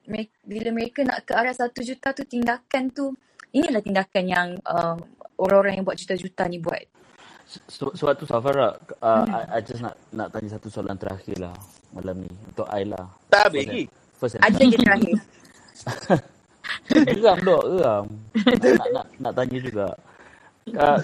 [0.06, 3.10] mereka, bila mereka nak ke arah satu juta tu, tindakan tu,
[3.50, 4.96] inilah tindakan yang uh,
[5.36, 6.86] orang-orang yang buat juta-juta ni buat.
[7.46, 11.54] Sebab, sebab tu Safara, uh, I, I just nak nak tanya satu soalan terakhir lah
[11.94, 13.06] malam ni untuk I lah.
[13.30, 13.84] tak habis lagi.
[14.18, 15.16] first Ada lagi terakhir.
[17.22, 18.04] geram dok, geram.
[18.34, 19.86] Nak, nak, nak, nak tanya juga.
[20.74, 20.98] Uh,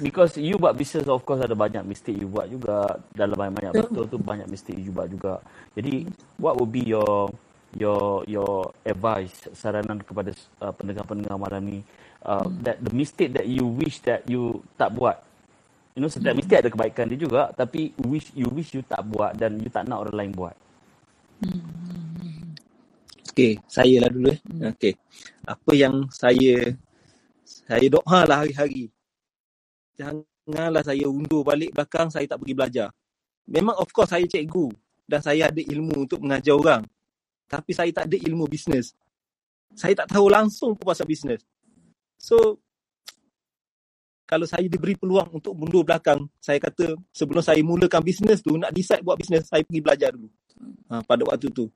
[0.00, 4.04] because you buat business of course ada banyak mistake you buat juga dalam banyak-banyak betul
[4.06, 5.42] tu banyak mistake you buat juga.
[5.74, 6.06] Jadi
[6.40, 7.30] what would be your
[7.76, 10.32] your your advice saranan kepada
[10.64, 11.78] uh, pendengar-pendengar malam ni
[12.24, 15.20] uh, that the mistake that you wish that you tak buat
[15.98, 19.34] You know, setiap mesti ada kebaikan dia juga, tapi wish you wish you tak buat
[19.34, 20.54] dan you tak nak orang lain buat.
[23.34, 24.38] Okey, saya lah dulu eh.
[24.78, 24.94] Okey.
[25.42, 26.70] Apa yang saya
[27.42, 28.94] saya doa lah hari-hari.
[29.98, 32.88] Janganlah saya undur balik belakang saya tak pergi belajar.
[33.50, 34.70] Memang of course saya cikgu
[35.10, 36.82] dan saya ada ilmu untuk mengajar orang.
[37.50, 38.94] Tapi saya tak ada ilmu bisnes.
[39.74, 41.42] Saya tak tahu langsung pun pasal bisnes.
[42.14, 42.62] So
[44.28, 48.76] kalau saya diberi peluang untuk mundur belakang, saya kata sebelum saya mulakan bisnes tu, nak
[48.76, 50.28] decide buat bisnes, saya pergi belajar dulu.
[50.92, 51.72] Ha, pada waktu tu.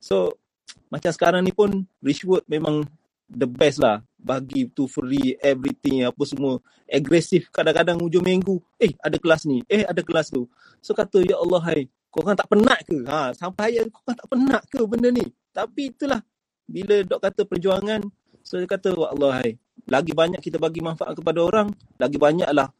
[0.00, 0.40] So,
[0.88, 2.88] macam sekarang ni pun Richwood memang
[3.28, 9.18] the best lah bagi tu free everything apa semua agresif kadang-kadang hujung minggu eh ada
[9.18, 10.46] kelas ni eh ada kelas tu
[10.78, 14.62] so kata ya Allah hai korang tak penat ke ha sampai ayat korang tak penat
[14.70, 16.22] ke benda ni tapi itulah
[16.64, 18.00] bila dok kata perjuangan
[18.46, 19.50] so dia kata ya Allah hai
[19.90, 22.70] lagi banyak kita bagi manfaat kepada orang lagi banyaklah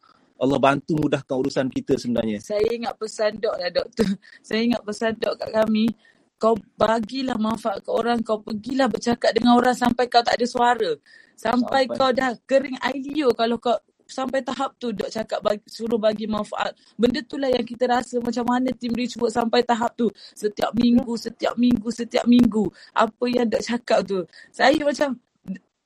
[0.43, 4.11] Allah bantu mudahkan urusan kita sebenarnya Saya ingat pesan dok lah doktor.
[4.47, 5.87] Saya ingat pesan dok kat kami.
[6.35, 8.19] Kau bagilah manfaat ke orang.
[8.27, 10.99] Kau pergilah bercakap dengan orang sampai kau tak ada suara.
[11.35, 11.99] Sampai, Sampai.
[11.99, 13.77] kau dah kering air liur kalau kau
[14.13, 16.77] sampai tahap tu dok cakap bagi, suruh bagi manfaat.
[17.01, 20.13] Benda tu lah yang kita rasa macam mana tim Richwood sampai tahap tu.
[20.37, 22.69] Setiap minggu, setiap minggu, setiap minggu.
[22.93, 24.29] Apa yang dok cakap tu.
[24.53, 25.17] Saya macam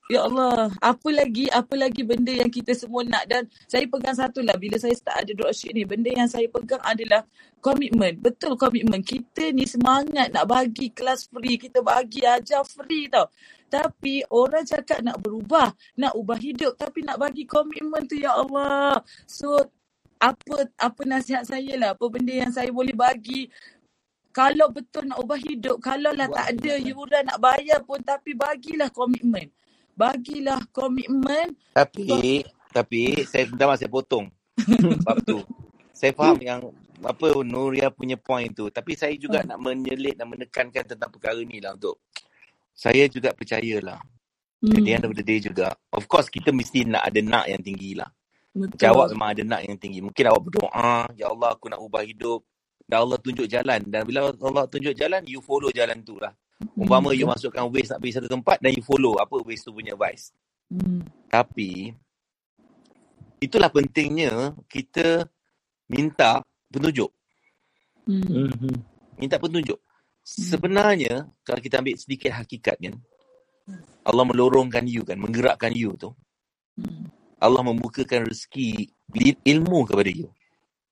[0.07, 4.39] Ya Allah, apa lagi, apa lagi benda yang kita semua nak dan saya pegang satu
[4.39, 7.27] lah bila saya start ada dropship ni, benda yang saya pegang adalah
[7.59, 8.15] komitmen.
[8.15, 9.03] Betul komitmen.
[9.03, 13.27] Kita ni semangat nak bagi kelas free, kita bagi ajar free tau.
[13.67, 19.03] Tapi orang cakap nak berubah, nak ubah hidup tapi nak bagi komitmen tu ya Allah.
[19.27, 19.59] So
[20.17, 23.51] apa apa nasihat saya lah, apa benda yang saya boleh bagi
[24.37, 28.93] kalau betul nak ubah hidup, kalau lah tak ada yuran nak bayar pun tapi bagilah
[28.93, 29.49] komitmen.
[29.97, 31.57] Bagilah komitmen.
[31.73, 34.29] Tapi, tapi saya minta maaf saya potong.
[35.01, 35.41] Sebab tu.
[35.89, 36.61] Saya faham yang
[37.01, 38.69] apa Nuria punya point tu.
[38.69, 39.57] Tapi saya juga Hmm.
[39.57, 41.97] nak menyelit dan menekankan tentang perkara ni lah untuk
[42.77, 43.97] saya juga percayalah.
[44.57, 45.09] At the end Hmm.
[45.09, 45.73] of the day juga.
[45.93, 48.09] Of course kita mesti nak ada nak yang tinggi lah.
[48.57, 48.89] Macam Betul.
[48.89, 49.99] awak memang ada nak yang tinggi.
[50.01, 52.41] Mungkin awak berdoa, Ya Allah aku nak ubah hidup.
[52.87, 53.85] Dan Allah tunjuk jalan.
[53.85, 56.33] Dan bila Allah tunjuk jalan, you follow jalan tu lah.
[56.73, 57.37] Umpama you Hmm.
[57.37, 60.33] masukkan waste nak pergi satu tempat dan you follow apa waste tu punya advice.
[60.73, 61.05] Hmm.
[61.29, 61.93] Tapi,
[63.37, 65.29] itulah pentingnya kita
[65.85, 66.41] minta
[66.73, 67.13] petunjuk.
[68.09, 68.49] Hmm.
[69.21, 69.77] Minta petunjuk.
[70.27, 70.43] Hmm.
[70.43, 72.99] sebenarnya kalau kita ambil sedikit hakikatnya
[74.07, 76.15] Allah melorongkan you kan menggerakkan you tu.
[76.79, 77.11] Hmm.
[77.37, 78.89] Allah membukakan rezeki
[79.43, 80.31] ilmu kepada you.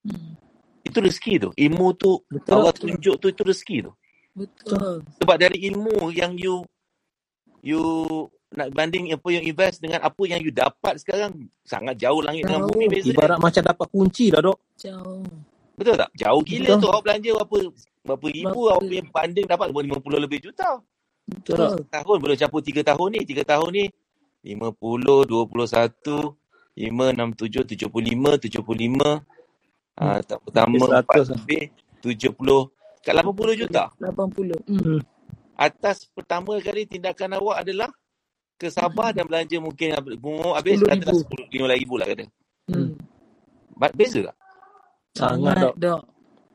[0.04, 0.36] Hmm.
[0.84, 1.50] Itu rezeki tu.
[1.56, 3.92] Ilmu tu betul, Allah tunjuk tu itu rezeki tu.
[4.36, 5.08] Betul.
[5.24, 6.68] Sebab dari ilmu yang you
[7.64, 7.82] you
[8.52, 12.60] nak banding apa yang invest dengan apa yang you dapat sekarang sangat jauh langit jauh.
[12.60, 13.16] dengan bumi biasanya.
[13.16, 14.58] ibarat macam dapat kunci dah dok.
[14.76, 15.24] Jauh.
[15.76, 16.12] Betul tak?
[16.20, 16.80] Jauh gila betul.
[16.84, 17.58] tu awak belanja apa
[18.06, 18.70] Berapa ribu Bapa.
[18.78, 20.78] orang punya banding dapat 50 lebih juta.
[21.26, 21.82] Betul.
[21.90, 23.22] Tahun boleh capai 3 tahun ni.
[23.26, 23.86] 3 tahun ni
[24.46, 26.38] 50, 21,
[26.78, 29.26] 5, 67, 75, 75.
[29.98, 30.28] Ah, hmm.
[30.28, 32.64] tak pertama 70 lah.
[33.02, 33.84] kat 80 juta.
[33.98, 34.54] 80.
[34.70, 34.78] Hmm.
[34.78, 35.00] hmm.
[35.58, 37.90] Atas pertama kali tindakan awak adalah
[38.62, 39.18] ke Sabah hmm.
[39.18, 39.88] dan belanja mungkin
[40.22, 42.30] bunga habis katalah 10 ribu lah kata.
[42.70, 42.94] Hmm.
[43.98, 44.38] Beza tak?
[45.16, 46.02] Sangat, Sangat dok.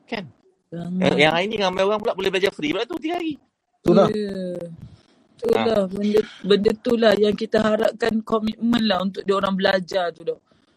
[0.07, 0.25] Kan?
[0.71, 3.35] Yang, yang hari ni ramai orang pula boleh belajar free pula tu 3 hari.
[3.83, 4.07] Itulah.
[4.07, 4.55] Ya.
[5.41, 10.23] Itulah benda benda tu lah yang kita harapkan komitmen lah untuk dia orang belajar tu.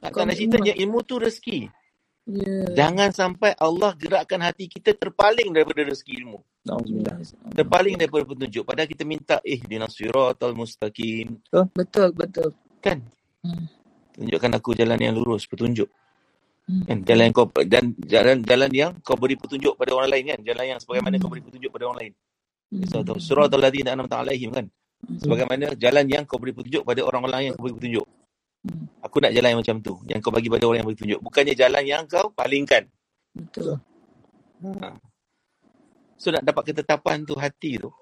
[0.03, 1.71] Takkan nak cerita yang ilmu tu rezeki.
[2.25, 2.73] Ya.
[2.73, 6.41] Jangan sampai Allah gerakkan hati kita terpaling daripada rezeki ilmu.
[6.65, 7.17] Alhamdulillah.
[7.53, 8.65] Terpaling daripada petunjuk.
[8.65, 11.39] Padahal kita minta eh dinas siratal mustaqim.
[11.77, 12.51] Betul betul.
[12.81, 13.05] Kan?
[13.45, 13.69] Hmm.
[14.17, 15.91] Tunjukkan aku jalan yang lurus, petunjuk.
[16.65, 16.83] Hmm.
[16.89, 16.99] Kan?
[17.05, 20.41] Jalan yang kau dan jalan jalan yang kau beri petunjuk pada orang lain kan?
[20.41, 22.13] Jalan yang sebagaimana kau beri petunjuk pada orang lain.
[22.89, 23.21] So, Hmm.
[23.21, 24.67] suratul ladzina an'amta alaihim kan?
[25.21, 28.07] Sebagaimana jalan yang kau beri petunjuk pada orang lain yang kau beri petunjuk.
[28.65, 28.85] Hmm.
[29.05, 29.95] Aku nak jalan yang macam tu.
[30.09, 31.21] Yang kau bagi pada orang yang beri petunjuk.
[31.21, 32.83] Bukannya jalan yang kau palingkan.
[33.37, 33.77] Betul.
[34.65, 34.89] Ha.
[36.17, 37.93] So nak dapat ketetapan tu hati tu.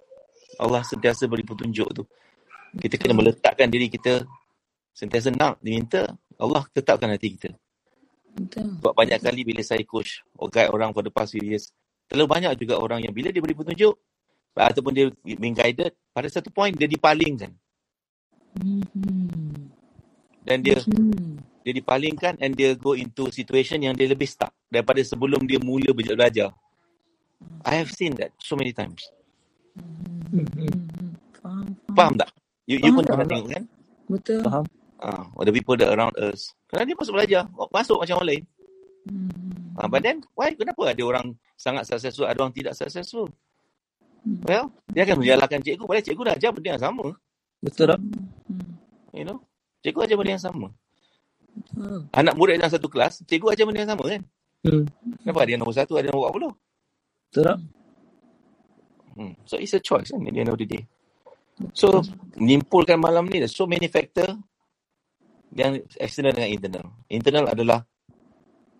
[0.62, 2.07] Allah sentiasa beri petunjuk tu.
[2.79, 4.22] Kita kena meletakkan diri kita
[4.94, 6.07] sentiasa nak diminta
[6.38, 7.51] Allah tetapkan hati kita.
[8.32, 8.80] Betul.
[8.80, 11.68] Sebab banyak kali bila saya coach or guide orang for the past few years,
[12.08, 13.92] terlalu banyak juga orang yang bila dia beri petunjuk
[14.52, 17.52] ataupun dia being guided, pada satu point dia dipalingkan.
[18.56, 18.84] Hmm.
[20.44, 21.40] Dan dia Hmm.
[21.62, 25.94] dia dipalingkan and dia go into situation yang dia lebih stuck daripada sebelum dia mula
[25.94, 26.16] belajar.
[26.18, 26.48] belajar.
[27.64, 29.02] I have seen that so many times.
[31.42, 31.66] Faham.
[31.94, 32.30] Faham tak?
[32.66, 33.12] You, you Faham pun tak?
[33.14, 33.64] pernah tengok kan?
[34.10, 34.40] Betul.
[34.46, 34.64] Faham.
[35.02, 36.54] Ah, uh, the people that around us.
[36.70, 37.42] Kerana dia masuk belajar,
[37.74, 38.42] masuk macam orang lain.
[39.10, 39.74] Hmm.
[39.74, 40.54] Ah, but then, why?
[40.54, 43.26] Kenapa ada orang sangat successful, ada orang tidak successful?
[44.22, 44.38] Hmm.
[44.46, 45.82] Well, dia akan menyalahkan cikgu.
[45.82, 47.06] Padahal cikgu dah ajar benda yang sama.
[47.58, 48.00] Betul tak?
[49.10, 49.38] You know?
[49.82, 50.66] Cikgu ajar benda yang sama.
[51.50, 51.98] Betul.
[52.14, 54.22] Anak murid dalam satu kelas, cikgu ajar benda yang sama kan?
[54.62, 54.84] Hmm.
[55.26, 57.26] Kenapa ada yang nombor satu, ada yang nombor 40?
[57.26, 57.58] Betul tak?
[59.18, 59.32] Hmm.
[59.50, 60.86] So, it's a choice kan, at the end of the day.
[61.74, 62.06] So,
[62.38, 64.38] menyimpulkan malam ni, there's so many factor
[65.52, 66.86] yang external dengan internal.
[67.12, 67.78] Internal adalah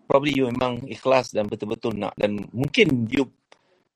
[0.09, 3.29] probably you memang ikhlas dan betul-betul nak dan mungkin you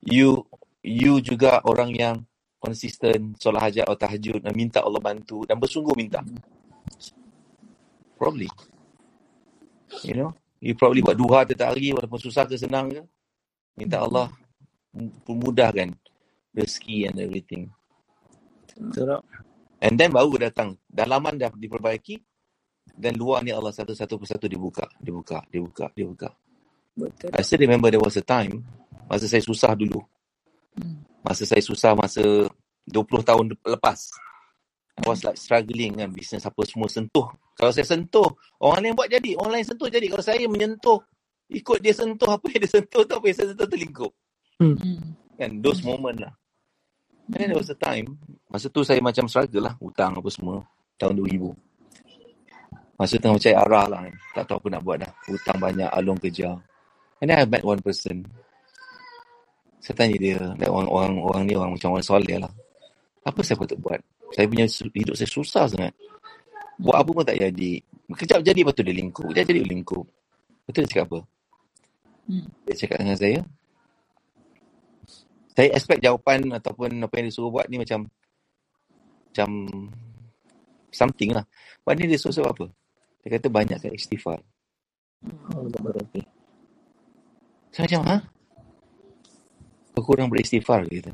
[0.02, 0.46] you
[0.82, 2.16] you juga orang yang
[2.58, 6.22] konsisten solat hajat atau tahajud dan minta Allah bantu dan bersungguh minta.
[8.18, 8.50] Probably.
[10.02, 13.02] You know, you probably buat duha tiap hari walaupun susah ke senang ke.
[13.78, 14.26] Minta Allah
[15.22, 15.94] memudahkan
[16.50, 17.70] rezeki and everything.
[18.74, 19.22] Betul?
[19.78, 20.74] And then baru datang.
[20.90, 22.27] Dalaman dah diperbaiki
[22.98, 26.28] dan luar ni Allah satu-satu persatu dibuka, dibuka, dibuka, dibuka.
[26.98, 27.30] Betul.
[27.30, 28.66] I still remember there was a time
[29.06, 30.02] masa saya susah dulu.
[31.22, 32.22] Masa saya susah masa
[32.90, 33.98] 20 tahun lepas.
[34.98, 37.30] I was like struggling kan bisnes apa semua sentuh.
[37.54, 38.26] Kalau saya sentuh,
[38.58, 40.06] orang lain buat jadi, orang lain sentuh jadi.
[40.10, 40.98] Kalau saya menyentuh,
[41.54, 44.12] ikut dia sentuh apa yang dia sentuh tu apa yang saya sentuh terlingkup.
[44.58, 45.14] Hmm.
[45.38, 46.34] Kan those moment lah.
[47.30, 48.16] And then there was a time,
[48.48, 50.64] masa tu saya macam struggle lah, hutang apa semua,
[50.96, 51.67] tahun 2000.
[52.98, 54.00] Masa tengah mencari arah lah.
[54.34, 55.12] Tak tahu apa nak buat dah.
[55.30, 56.50] Hutang banyak, alung kerja.
[57.22, 58.26] And then I met one person.
[59.78, 62.50] Saya tanya dia, dan orang, orang, orang ni orang macam orang soleh lah.
[63.22, 64.02] Apa saya patut buat?
[64.34, 65.94] Saya punya hidup saya susah sangat.
[66.82, 67.72] Buat apa pun tak jadi.
[68.18, 69.30] Kejap jadi, lepas tu dia lingkup.
[69.30, 70.04] Kejap jadi, lingkup.
[70.66, 71.20] Betul dia cakap apa?
[72.26, 72.46] Hmm.
[72.66, 73.40] Dia cakap dengan saya,
[75.58, 78.06] saya expect jawapan ataupun apa yang dia suruh buat ni macam
[79.26, 79.50] macam
[80.94, 81.42] something lah.
[81.98, 82.66] Ni dia suruh saya buat apa?
[83.28, 84.40] Dia kata banyakkan istighfar.
[85.52, 85.68] Oh.
[87.68, 88.16] Saya macam, ha?
[89.92, 91.12] Kau kurang beristighfar ke kita?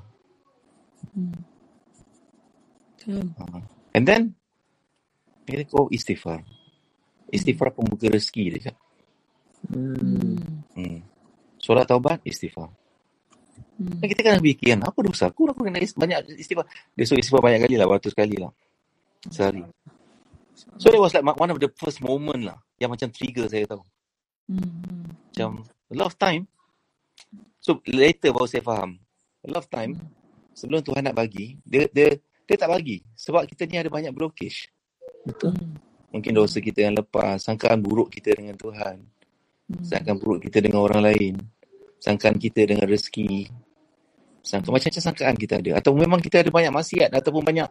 [1.10, 1.34] Hmm.
[3.34, 3.58] Ha.
[3.98, 4.22] And then,
[5.42, 6.46] dia kata, kau istighfar.
[7.34, 8.78] Istighfar pembuka rezeki dia cakap.
[9.74, 10.38] Hmm.
[10.78, 11.02] Hmm.
[11.58, 12.70] Solat taubat, istighfar.
[13.74, 13.98] Hmm.
[13.98, 15.50] Dan kita kan fikir, apa dosa aku?
[15.50, 16.70] Aku kena banyak istighfar.
[16.94, 18.54] Dia suruh istighfar banyak kali lah, beratus kali lah.
[19.34, 19.66] Sehari.
[20.54, 22.58] So, that was like one of the first moment lah.
[22.78, 23.82] Yang macam trigger saya tahu.
[24.50, 25.14] Hmm.
[25.30, 26.46] Macam, a lot of time.
[27.58, 29.00] So, later baru saya faham.
[29.44, 29.98] A lot of time,
[30.56, 33.00] sebelum Tuhan nak bagi, dia dia dia tak bagi.
[33.16, 34.68] Sebab kita ni ada banyak blockage.
[35.24, 35.56] Betul.
[36.14, 39.02] Mungkin dosa kita yang lepas, sangkaan buruk kita dengan Tuhan.
[39.82, 41.40] Sangkaan buruk kita dengan orang lain.
[41.98, 43.48] Sangkaan kita dengan rezeki.
[44.44, 45.80] Sangka macam-macam sangkaan kita ada.
[45.80, 47.64] Atau memang kita ada banyak maksiat ataupun banyak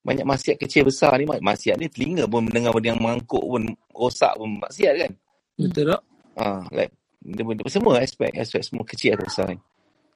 [0.00, 1.28] banyak maksiat kecil besar ni.
[1.28, 5.12] Maksiat ni telinga pun mendengar benda yang mangkuk pun, rosak pun maksiat kan.
[5.60, 6.02] Betul tak?
[6.40, 9.60] Ah, like benda, benda, semua aspek, aspek semua kecil atau besar kan.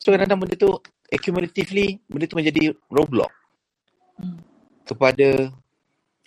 [0.00, 0.70] So kadang-kadang benda tu
[1.12, 3.32] accumulatively, benda tu menjadi roadblock
[4.88, 5.52] kepada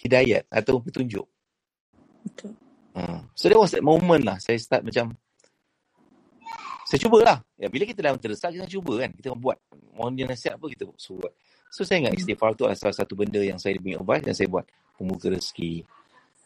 [0.01, 1.25] hidayat atau petunjuk.
[2.25, 2.53] Betul.
[2.97, 3.25] Ha.
[3.33, 4.37] So that was that moment lah.
[4.41, 5.13] Saya start macam,
[6.89, 7.37] saya cubalah.
[7.57, 9.11] Ya, bila kita dalam terdesak, kita cuba kan.
[9.13, 9.57] Kita buat.
[9.97, 11.33] Orang dia nasihat apa, kita suruh buat.
[11.71, 14.47] So saya ingat istighfar tu adalah salah satu benda yang saya beri advice dan saya
[14.49, 14.65] buat.
[14.97, 15.85] Pembuka rezeki.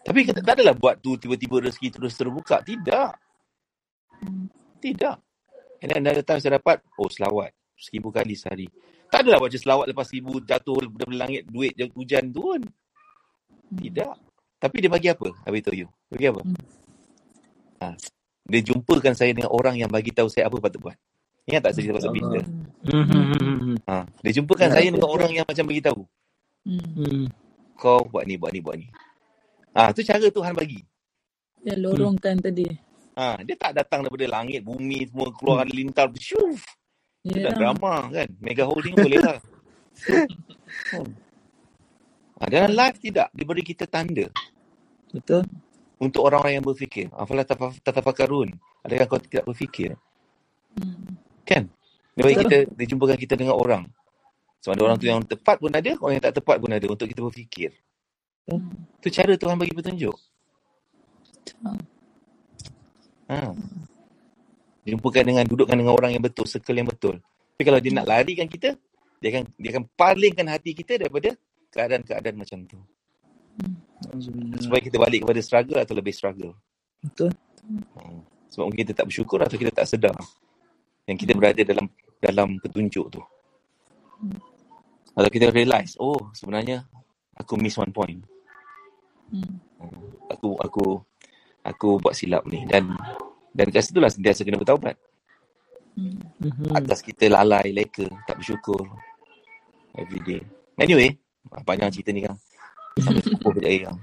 [0.04, 2.60] Tapi kita tak adalah buat tu tiba-tiba rezeki terus terbuka.
[2.60, 3.12] Tidak.
[4.82, 5.18] Tidak.
[5.82, 7.56] And then another time saya dapat, oh selawat.
[7.80, 8.68] Seribu kali sehari.
[9.10, 12.62] Tak adalah baca selawat lepas seribu jatuh dari langit duit hujan tu kan.
[13.72, 14.14] Tidak.
[14.62, 15.28] Tapi dia bagi apa?
[15.48, 15.90] I will tell you.
[16.12, 16.42] Bagi apa?
[17.82, 17.98] Ha.
[18.46, 20.98] Dia jumpakan saya dengan orang yang bagi tahu saya apa patut buat.
[21.50, 22.44] Ingat tak cerita pasal Peter?
[22.86, 23.78] Hmm.
[23.90, 24.06] Ha.
[24.22, 26.02] Dia jumpakan Ya, saya dengan orang yang macam bagi tahu.
[26.66, 27.26] Hmm.
[27.78, 28.88] Kau buat ni, buat ni, buat ni.
[29.74, 30.86] Ah, tu cara Tuhan bagi.
[31.62, 32.70] Dia lorongkan tadi.
[33.18, 35.74] Ha, dia tak datang daripada langit, bumi semua keluar hmm.
[35.74, 36.08] lintar.
[36.18, 36.62] Syuf.
[37.22, 38.30] Itu dah drama kan.
[38.42, 39.38] Mega holding boleh lah.
[40.94, 41.10] hmm.
[42.38, 43.28] ha, dalam live tidak.
[43.34, 44.30] Diberi kita tanda.
[45.10, 45.46] Betul.
[46.02, 47.10] Untuk orang-orang yang berfikir.
[47.14, 48.54] Afalah tataf- tatafakarun.
[48.86, 49.94] Adakah kau tidak berfikir?
[51.52, 51.64] Kan?
[52.16, 53.84] Dia bagi kita, dia jumpakan kita dengan orang.
[54.64, 57.08] Sebab ada orang tu yang tepat pun ada, orang yang tak tepat pun ada untuk
[57.12, 57.76] kita berfikir.
[59.02, 60.16] Itu cara Tuhan bagi petunjuk.
[63.32, 63.52] Ha.
[64.86, 67.20] Jumpakan dengan, dudukkan dengan orang yang betul, circle yang betul.
[67.56, 68.76] Tapi kalau dia nak larikan kita,
[69.22, 71.38] dia akan dia akan palingkan hati kita daripada
[71.70, 72.80] keadaan-keadaan macam tu.
[74.58, 76.54] Supaya kita balik kepada struggle atau lebih struggle.
[77.06, 77.30] Betul.
[77.62, 78.26] Hmm.
[78.50, 80.18] Sebab mungkin kita tak bersyukur atau kita tak sedar
[81.12, 81.86] yang kita berada dalam
[82.24, 83.22] dalam petunjuk tu.
[85.12, 86.88] Kalau kita realise, oh sebenarnya
[87.36, 88.24] aku miss one point.
[89.28, 89.60] Hmm.
[90.32, 90.86] Aku aku
[91.68, 92.96] aku buat silap ni dan
[93.52, 94.96] dan kat situ lah sentiasa kena bertaubat.
[96.00, 96.24] Hmm.
[96.72, 98.80] Atas kita lalai, leka, tak bersyukur
[100.00, 100.42] every day.
[100.80, 101.20] Anyway,
[101.68, 102.40] panjang cerita ni kan.
[102.96, 103.98] Sampai cukup berjaya kan.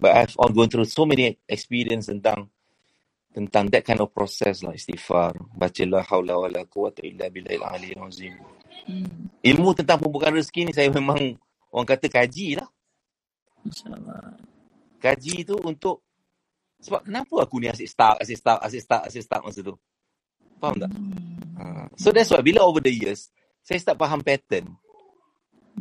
[0.00, 2.48] But I've all gone through so many experience tentang
[3.30, 5.38] tentang that kind of process lah istighfar.
[5.54, 8.34] Baca la haula wala quwata illa billahil aliyyil azim.
[8.86, 9.30] Hmm.
[9.40, 11.38] Ilmu tentang pembukaan rezeki ni saya memang
[11.70, 12.68] orang kata kaji lah.
[13.62, 14.34] InsyaAllah.
[15.00, 16.02] Kaji tu untuk
[16.80, 19.74] sebab kenapa aku ni asyik start, asyik start, asyik start, asyik start masa tu.
[20.56, 20.92] Faham tak?
[21.60, 21.64] Ha.
[22.00, 23.28] So that's why bila over the years,
[23.60, 24.80] saya start faham pattern.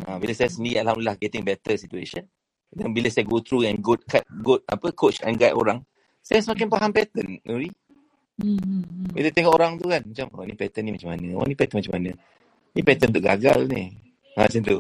[0.04, 2.28] Ha, bila saya sendiri Alhamdulillah getting better situation.
[2.70, 4.04] Dan bila saya go through and good,
[4.44, 5.82] good apa coach and guide orang,
[6.30, 7.42] saya semakin faham pattern.
[7.42, 7.70] Nuri.
[8.38, 8.62] Hmm.
[8.62, 9.10] hmm, hmm.
[9.18, 11.28] Bila tengok orang tu kan, macam, oh ni pattern ni macam mana?
[11.34, 12.12] Oh ni pattern macam mana?
[12.78, 13.84] Ni pattern untuk gagal ni.
[14.38, 14.78] Ha, macam tu.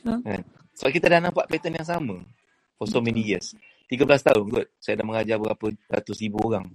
[0.00, 0.42] Kan?
[0.80, 2.16] Sebab kita dah nampak pattern yang sama
[2.80, 3.52] for so many years.
[3.92, 4.66] 13 tahun kot.
[4.80, 6.66] Saya dah mengajar berapa ratus ribu orang.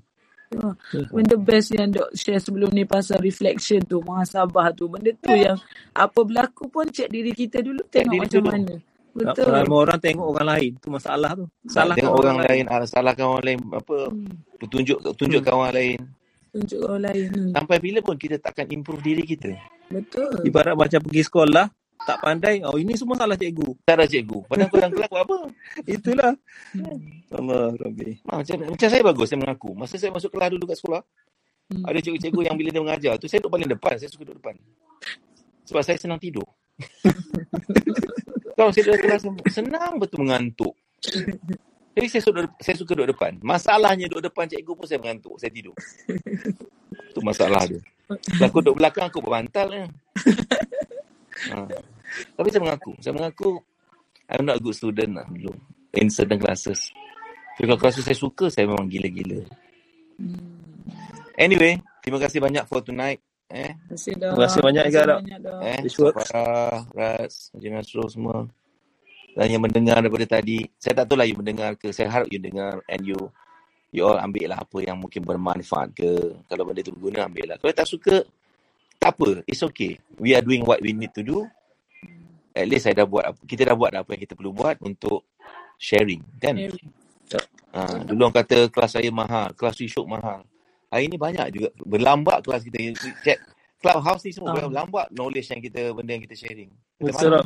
[0.52, 0.76] Oh,
[1.16, 4.92] benda best yang dok share sebelum ni pasal reflection tu, muhasabah tu.
[4.92, 5.56] Benda tu yang
[5.96, 8.52] apa berlaku pun cek diri kita dulu Cek tengok diri macam dulu.
[8.52, 8.76] mana.
[9.12, 9.52] Betul.
[9.52, 10.72] ramai orang tengok orang lain.
[10.80, 11.46] Tu masalah tu.
[11.68, 14.32] Salah tengok orang lain, ah, salahkan orang lain, apa, Hmm.
[14.56, 16.00] petunjuk tunjukkan orang lain.
[16.52, 17.28] Tunjuk orang lain.
[17.36, 17.52] Hmm.
[17.52, 19.52] Sampai bila pun kita takkan improve diri kita.
[19.92, 20.48] Betul.
[20.48, 21.66] Ibarat macam pergi sekolah,
[22.08, 22.64] tak pandai.
[22.64, 23.84] Oh ini semua salah cikgu.
[23.84, 24.48] Cara cikgu.
[24.48, 25.38] Padahal kau dalam kelas buat apa?
[26.00, 26.32] Itulah.
[27.32, 28.12] Allah Rabbi.
[28.26, 29.70] Ha, macam, macam saya bagus, saya mengaku.
[29.76, 31.04] Masa saya masuk kelas dulu kat sekolah,
[31.72, 31.88] Hmm.
[31.88, 33.96] ada cikgu-cikgu yang bila dia mengajar tu, saya duduk paling depan.
[33.96, 34.56] Saya suka duduk depan.
[35.64, 36.44] Sebab saya senang tidur.
[38.62, 40.78] Kalau saya duduk kelas, senang betul mengantuk.
[41.98, 43.42] Jadi saya suka, saya suka duduk depan.
[43.42, 45.34] Masalahnya duduk depan cikgu pun saya mengantuk.
[45.42, 45.74] Saya tidur.
[47.10, 47.82] Itu masalah dia.
[48.06, 49.86] Kalau aku duduk belakang, aku berbantal je.
[51.50, 51.66] ha.
[52.38, 52.92] Tapi saya mengaku.
[53.02, 53.50] Saya mengaku,
[54.30, 55.58] I'm not a good student lah dulu.
[55.98, 56.94] In certain classes.
[57.58, 59.42] Tapi kalau kelas saya suka, saya memang gila-gila.
[61.34, 63.26] Anyway, terima kasih banyak for tonight.
[63.52, 64.32] Eh, Terima kasih dah.
[64.32, 65.02] Terima kasih banyak juga,
[65.60, 66.16] eh, This works.
[66.32, 68.38] Farah, Raz, Haji Nasrul semua.
[69.32, 72.40] Dan yang mendengar daripada tadi, saya tak tahu lah you mendengar ke, saya harap you
[72.40, 73.16] dengar and you
[73.92, 76.12] you all ambil lah apa yang mungkin bermanfaat ke.
[76.48, 77.58] Kalau benda tu berguna, ambil lah.
[77.60, 78.24] Kalau tak suka,
[78.96, 79.44] tak apa.
[79.44, 80.00] It's okay.
[80.16, 81.44] We are doing what we need to do.
[82.52, 85.28] At least saya dah buat, apa- kita dah buat apa yang kita perlu buat untuk
[85.80, 86.24] sharing.
[86.40, 86.56] Kan?
[87.72, 90.44] Ha, dulu orang kata kelas saya mahal, kelas Syuk mahal.
[90.92, 91.70] Hari ni banyak juga.
[91.82, 92.78] Berlambat kelas kita.
[93.24, 93.40] Check.
[93.80, 94.68] Clubhouse ni semua Ah.
[94.68, 96.70] berlambat knowledge yang kita, benda yang kita sharing.
[97.00, 97.42] Kita Betul, mahal.
[97.42, 97.46] Dok.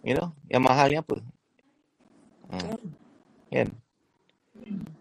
[0.00, 1.16] You know, yang mahal ni apa?
[2.48, 2.56] Ha.
[3.50, 3.68] Kan?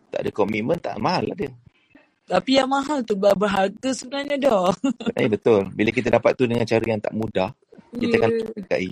[0.10, 1.52] Tak ada komitmen, tak mahal lah dia.
[2.24, 4.72] Tapi yang mahal tu ber- berharga sebenarnya dah.
[5.16, 5.68] Eh, betul.
[5.72, 7.52] Bila kita dapat tu dengan cara yang tak mudah,
[7.94, 8.48] kita akan Yeah.
[8.58, 8.92] hargai.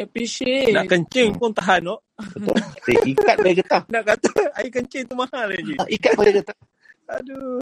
[0.00, 0.72] Appreciate.
[0.72, 2.00] Nak kencing pun tahan, Dok.
[2.40, 2.56] Betul.
[2.88, 3.82] Kita ikat pada getah.
[3.88, 5.74] Nak kata air kencing tu mahal lagi.
[5.76, 6.56] Ha, ikat pada getah.
[7.20, 7.60] Aduh.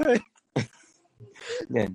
[1.68, 1.90] Kan?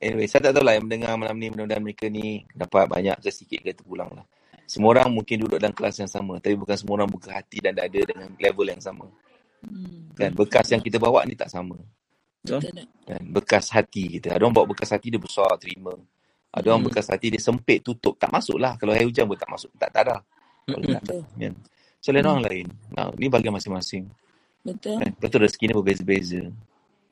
[0.00, 3.28] Anyway, saya tak tahu lah yang mendengar malam ni, mudah-mudahan mereka ni dapat banyak ke
[3.28, 4.24] sikit ke terpulang lah.
[4.64, 7.74] Semua orang mungkin duduk dalam kelas yang sama, tapi bukan semua orang buka hati dan
[7.74, 9.10] dada dengan level yang sama.
[10.16, 10.30] Kan?
[10.32, 11.76] Bekas yang kita bawa ni tak sama.
[12.40, 12.88] Betul tak?
[13.04, 13.22] Kan?
[13.28, 14.32] Bekas hati kita.
[14.32, 15.92] Ada orang bawa bekas hati dia besar, terima.
[16.48, 18.16] Ada orang bekas hati dia sempit, tutup.
[18.16, 18.78] Tak masuk lah.
[18.80, 19.70] Kalau air hujan pun tak masuk.
[19.76, 20.16] Tak, tak ada.
[20.64, 21.18] Kalau ada.
[21.36, 21.54] Kan?
[22.00, 22.66] So, lain orang lain.
[22.96, 24.08] Nah, ni bagian masing-masing.
[24.64, 24.96] Betul.
[24.96, 25.12] Kan?
[25.20, 26.42] Betul rezeki ni berbeza-beza.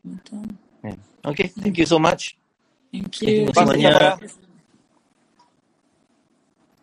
[0.01, 0.47] Betul.
[1.29, 2.39] Okay, thank you so much.
[2.89, 3.53] Thank Terima you.
[3.53, 4.12] kasih banyak.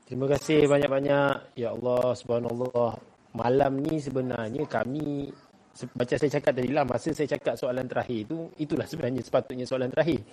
[0.06, 1.58] Terima kasih banyak-banyak.
[1.58, 3.02] Ya Allah, subhanallah.
[3.34, 5.34] Malam ni sebenarnya kami
[5.76, 9.92] macam saya cakap tadi lah masa saya cakap soalan terakhir tu itulah sebenarnya sepatutnya soalan
[9.92, 10.24] terakhir.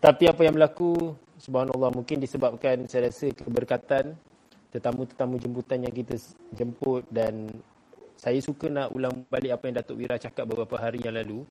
[0.00, 4.16] Tapi apa yang berlaku subhanallah mungkin disebabkan saya rasa keberkatan
[4.72, 6.16] tetamu-tetamu jemputan yang kita
[6.56, 7.50] jemput dan
[8.16, 11.44] saya suka nak ulang balik apa yang Datuk Wira cakap beberapa hari yang lalu.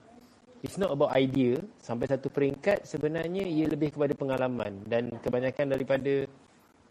[0.66, 1.62] It's not about idea.
[1.78, 6.26] Sampai satu peringkat sebenarnya ia lebih kepada pengalaman dan kebanyakan daripada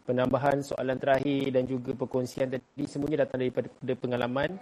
[0.07, 3.67] penambahan soalan terakhir dan juga perkongsian tadi semuanya datang daripada
[3.99, 4.55] pengalaman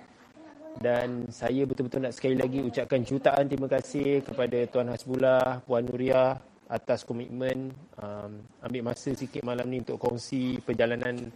[0.81, 6.41] dan saya betul-betul nak sekali lagi ucapkan jutaan terima kasih kepada Tuan Hasbullah, Puan Nuria
[6.65, 7.69] atas komitmen
[8.01, 11.29] um, ambil masa sikit malam ni untuk kongsi perjalanan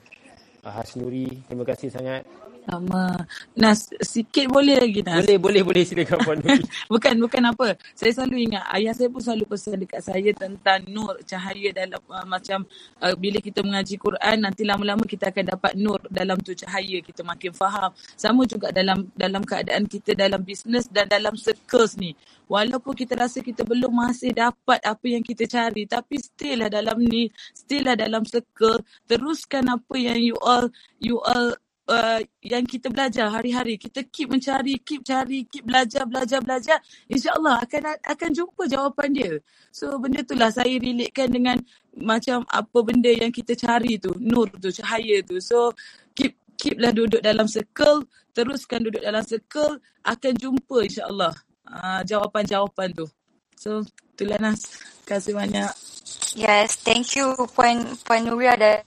[0.66, 1.46] uh, Hasnuri.
[1.46, 2.26] Terima kasih sangat.
[2.68, 3.15] Sama.
[3.55, 5.24] Nas, sikit boleh lagi Nas?
[5.24, 6.59] Boleh, boleh, boleh silakan Puan Nuri.
[6.91, 7.68] bukan, bukan apa.
[7.95, 12.28] Saya selalu ingat, ayah saya pun selalu pesan dekat saya tentang nur, cahaya dalam uh,
[12.28, 12.68] macam
[12.99, 17.24] uh, bila kita mengaji Quran, nanti lama-lama kita akan dapat nur dalam tu cahaya, kita
[17.24, 17.95] makin faham.
[18.20, 22.20] Sama juga dalam dalam keadaan kita dalam bisnes dan dalam circles ni.
[22.51, 26.99] Walaupun kita rasa kita belum masih dapat apa yang kita cari, tapi still lah dalam
[26.99, 30.68] ni, still lah dalam circle, teruskan apa yang you all,
[30.99, 31.55] you all
[31.88, 33.80] uh, yang kita belajar hari-hari.
[33.80, 36.78] Kita keep mencari keep cari keep belajar belajar belajar.
[37.08, 39.34] Insyaallah akan akan jumpa jawapan dia.
[39.72, 41.58] So benda itulah saya relatekan dengan
[41.98, 44.14] macam apa benda yang kita cari tu.
[44.20, 45.40] Nur tu cahaya tu.
[45.40, 45.74] So
[46.14, 48.06] keep keep lah duduk dalam circle.
[48.36, 49.82] Teruskan duduk dalam circle.
[50.06, 51.34] Akan jumpa insyaallah
[51.68, 53.08] uh, jawapan-jawapan tu.
[53.58, 53.82] So
[54.14, 54.84] itulah Nas.
[55.08, 55.72] Kasih banyak.
[56.38, 58.87] Yes, thank you Puan Puan Nuria dan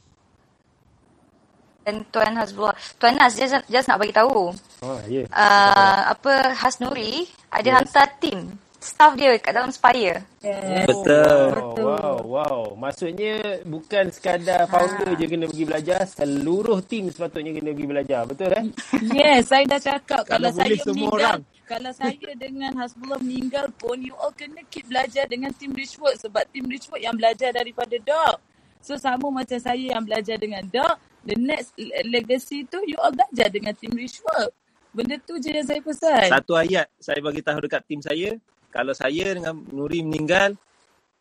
[1.85, 2.77] dan Tuan Hasbullah.
[3.01, 4.53] Tuan Nas just, just nak bagi tahu.
[4.85, 5.25] Oh, ya.
[5.25, 5.27] Yeah.
[5.33, 7.77] Uh, apa Hasnuri ada yes.
[7.81, 10.25] hantar tim staff dia kat dalam Spire.
[10.41, 10.89] yes.
[10.89, 11.53] Betul.
[11.53, 12.61] Wow, wow, wow.
[12.81, 18.21] Maksudnya bukan sekadar founder je kena pergi belajar, seluruh tim sepatutnya kena pergi belajar.
[18.25, 18.65] Betul eh?
[19.21, 21.41] Yes, saya dah cakap kalau, Kalau saya boleh semua meninggal, orang.
[21.69, 26.49] kalau saya dengan Hasbullah meninggal pun, you all kena keep belajar dengan tim Richwork sebab
[26.49, 28.41] tim Richwork yang belajar daripada Doc.
[28.81, 33.13] So sama macam saya yang belajar dengan Doc, the next le- legacy tu you all
[33.13, 34.53] belajar dengan tim Richwork.
[34.91, 36.29] Benda tu je yang saya pesan.
[36.35, 38.35] Satu ayat saya bagi tahu dekat tim saya,
[38.75, 40.59] kalau saya dengan Nuri meninggal,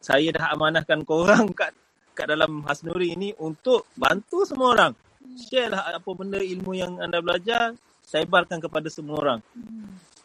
[0.01, 1.73] saya dah amanahkan korang kat
[2.17, 4.93] kat dalam Hasnuri ini untuk bantu semua orang.
[5.37, 7.77] Share lah apa benda ilmu yang anda belajar,
[8.09, 9.39] sebarkan kepada semua orang.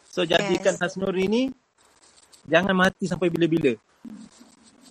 [0.09, 0.81] So jadikan Yes.
[0.81, 1.43] Hasnuri ini
[2.49, 3.77] jangan mati sampai bila-bila.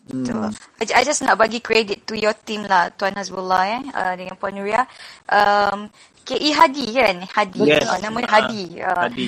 [0.04, 0.52] Betul.
[0.84, 4.36] I, I just nak bagi credit to your team lah Tuan Hasbullah eh uh, dengan
[4.36, 4.84] Puan Nuria.
[5.32, 5.88] Um,
[6.24, 7.16] KE Hadi kan?
[7.28, 7.60] Hadi.
[7.68, 7.84] Yes.
[7.84, 8.62] Uh, nama dia Ah, Hadi.
[8.80, 9.26] Uh, Hadi.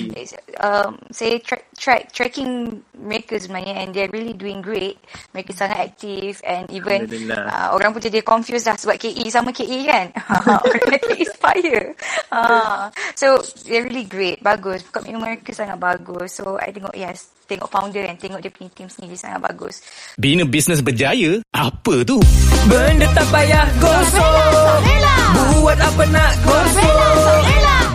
[0.57, 4.97] Um, saya tra- track tracking mereka sebenarnya and they're really doing great.
[5.37, 9.85] Mereka sangat aktif and even uh, orang pun jadi confused lah sebab KE sama KE
[9.85, 10.09] kan.
[10.65, 11.93] orang KE Inspire.
[12.33, 13.37] Uh, so
[13.69, 14.41] they're really great.
[14.41, 14.81] Bagus.
[14.89, 16.41] Komitmen mereka sangat bagus.
[16.41, 19.85] So I tengok yes, tengok founder and tengok dia punya team sendiri sangat bagus.
[20.17, 21.39] Bina bisnes berjaya?
[21.53, 22.17] Apa tu?
[22.67, 24.77] Benda tak payah gosok
[25.57, 26.86] Buat apa nak gosok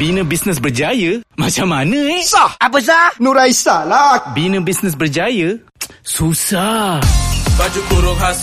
[0.02, 1.22] Bina bisnes berjaya?
[1.38, 2.26] Macam mana eh?
[2.26, 2.58] Sah!
[2.58, 3.14] Apa sah?
[3.22, 4.34] Nuraisa lah.
[4.34, 5.54] Bina bisnes berjaya?
[6.02, 6.98] Susah.
[7.54, 8.42] Baju kurung khas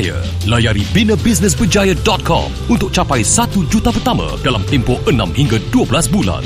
[0.01, 0.17] berjaya.
[0.49, 6.41] Layari binabusinessberjaya.com untuk capai 1 juta pertama dalam tempoh 6 hingga 12 bulan.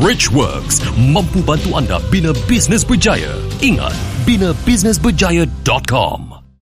[0.00, 3.32] Richworks mampu bantu anda bina bisnes berjaya.
[3.60, 3.92] Ingat,
[4.24, 6.33] binabusinessberjaya.com.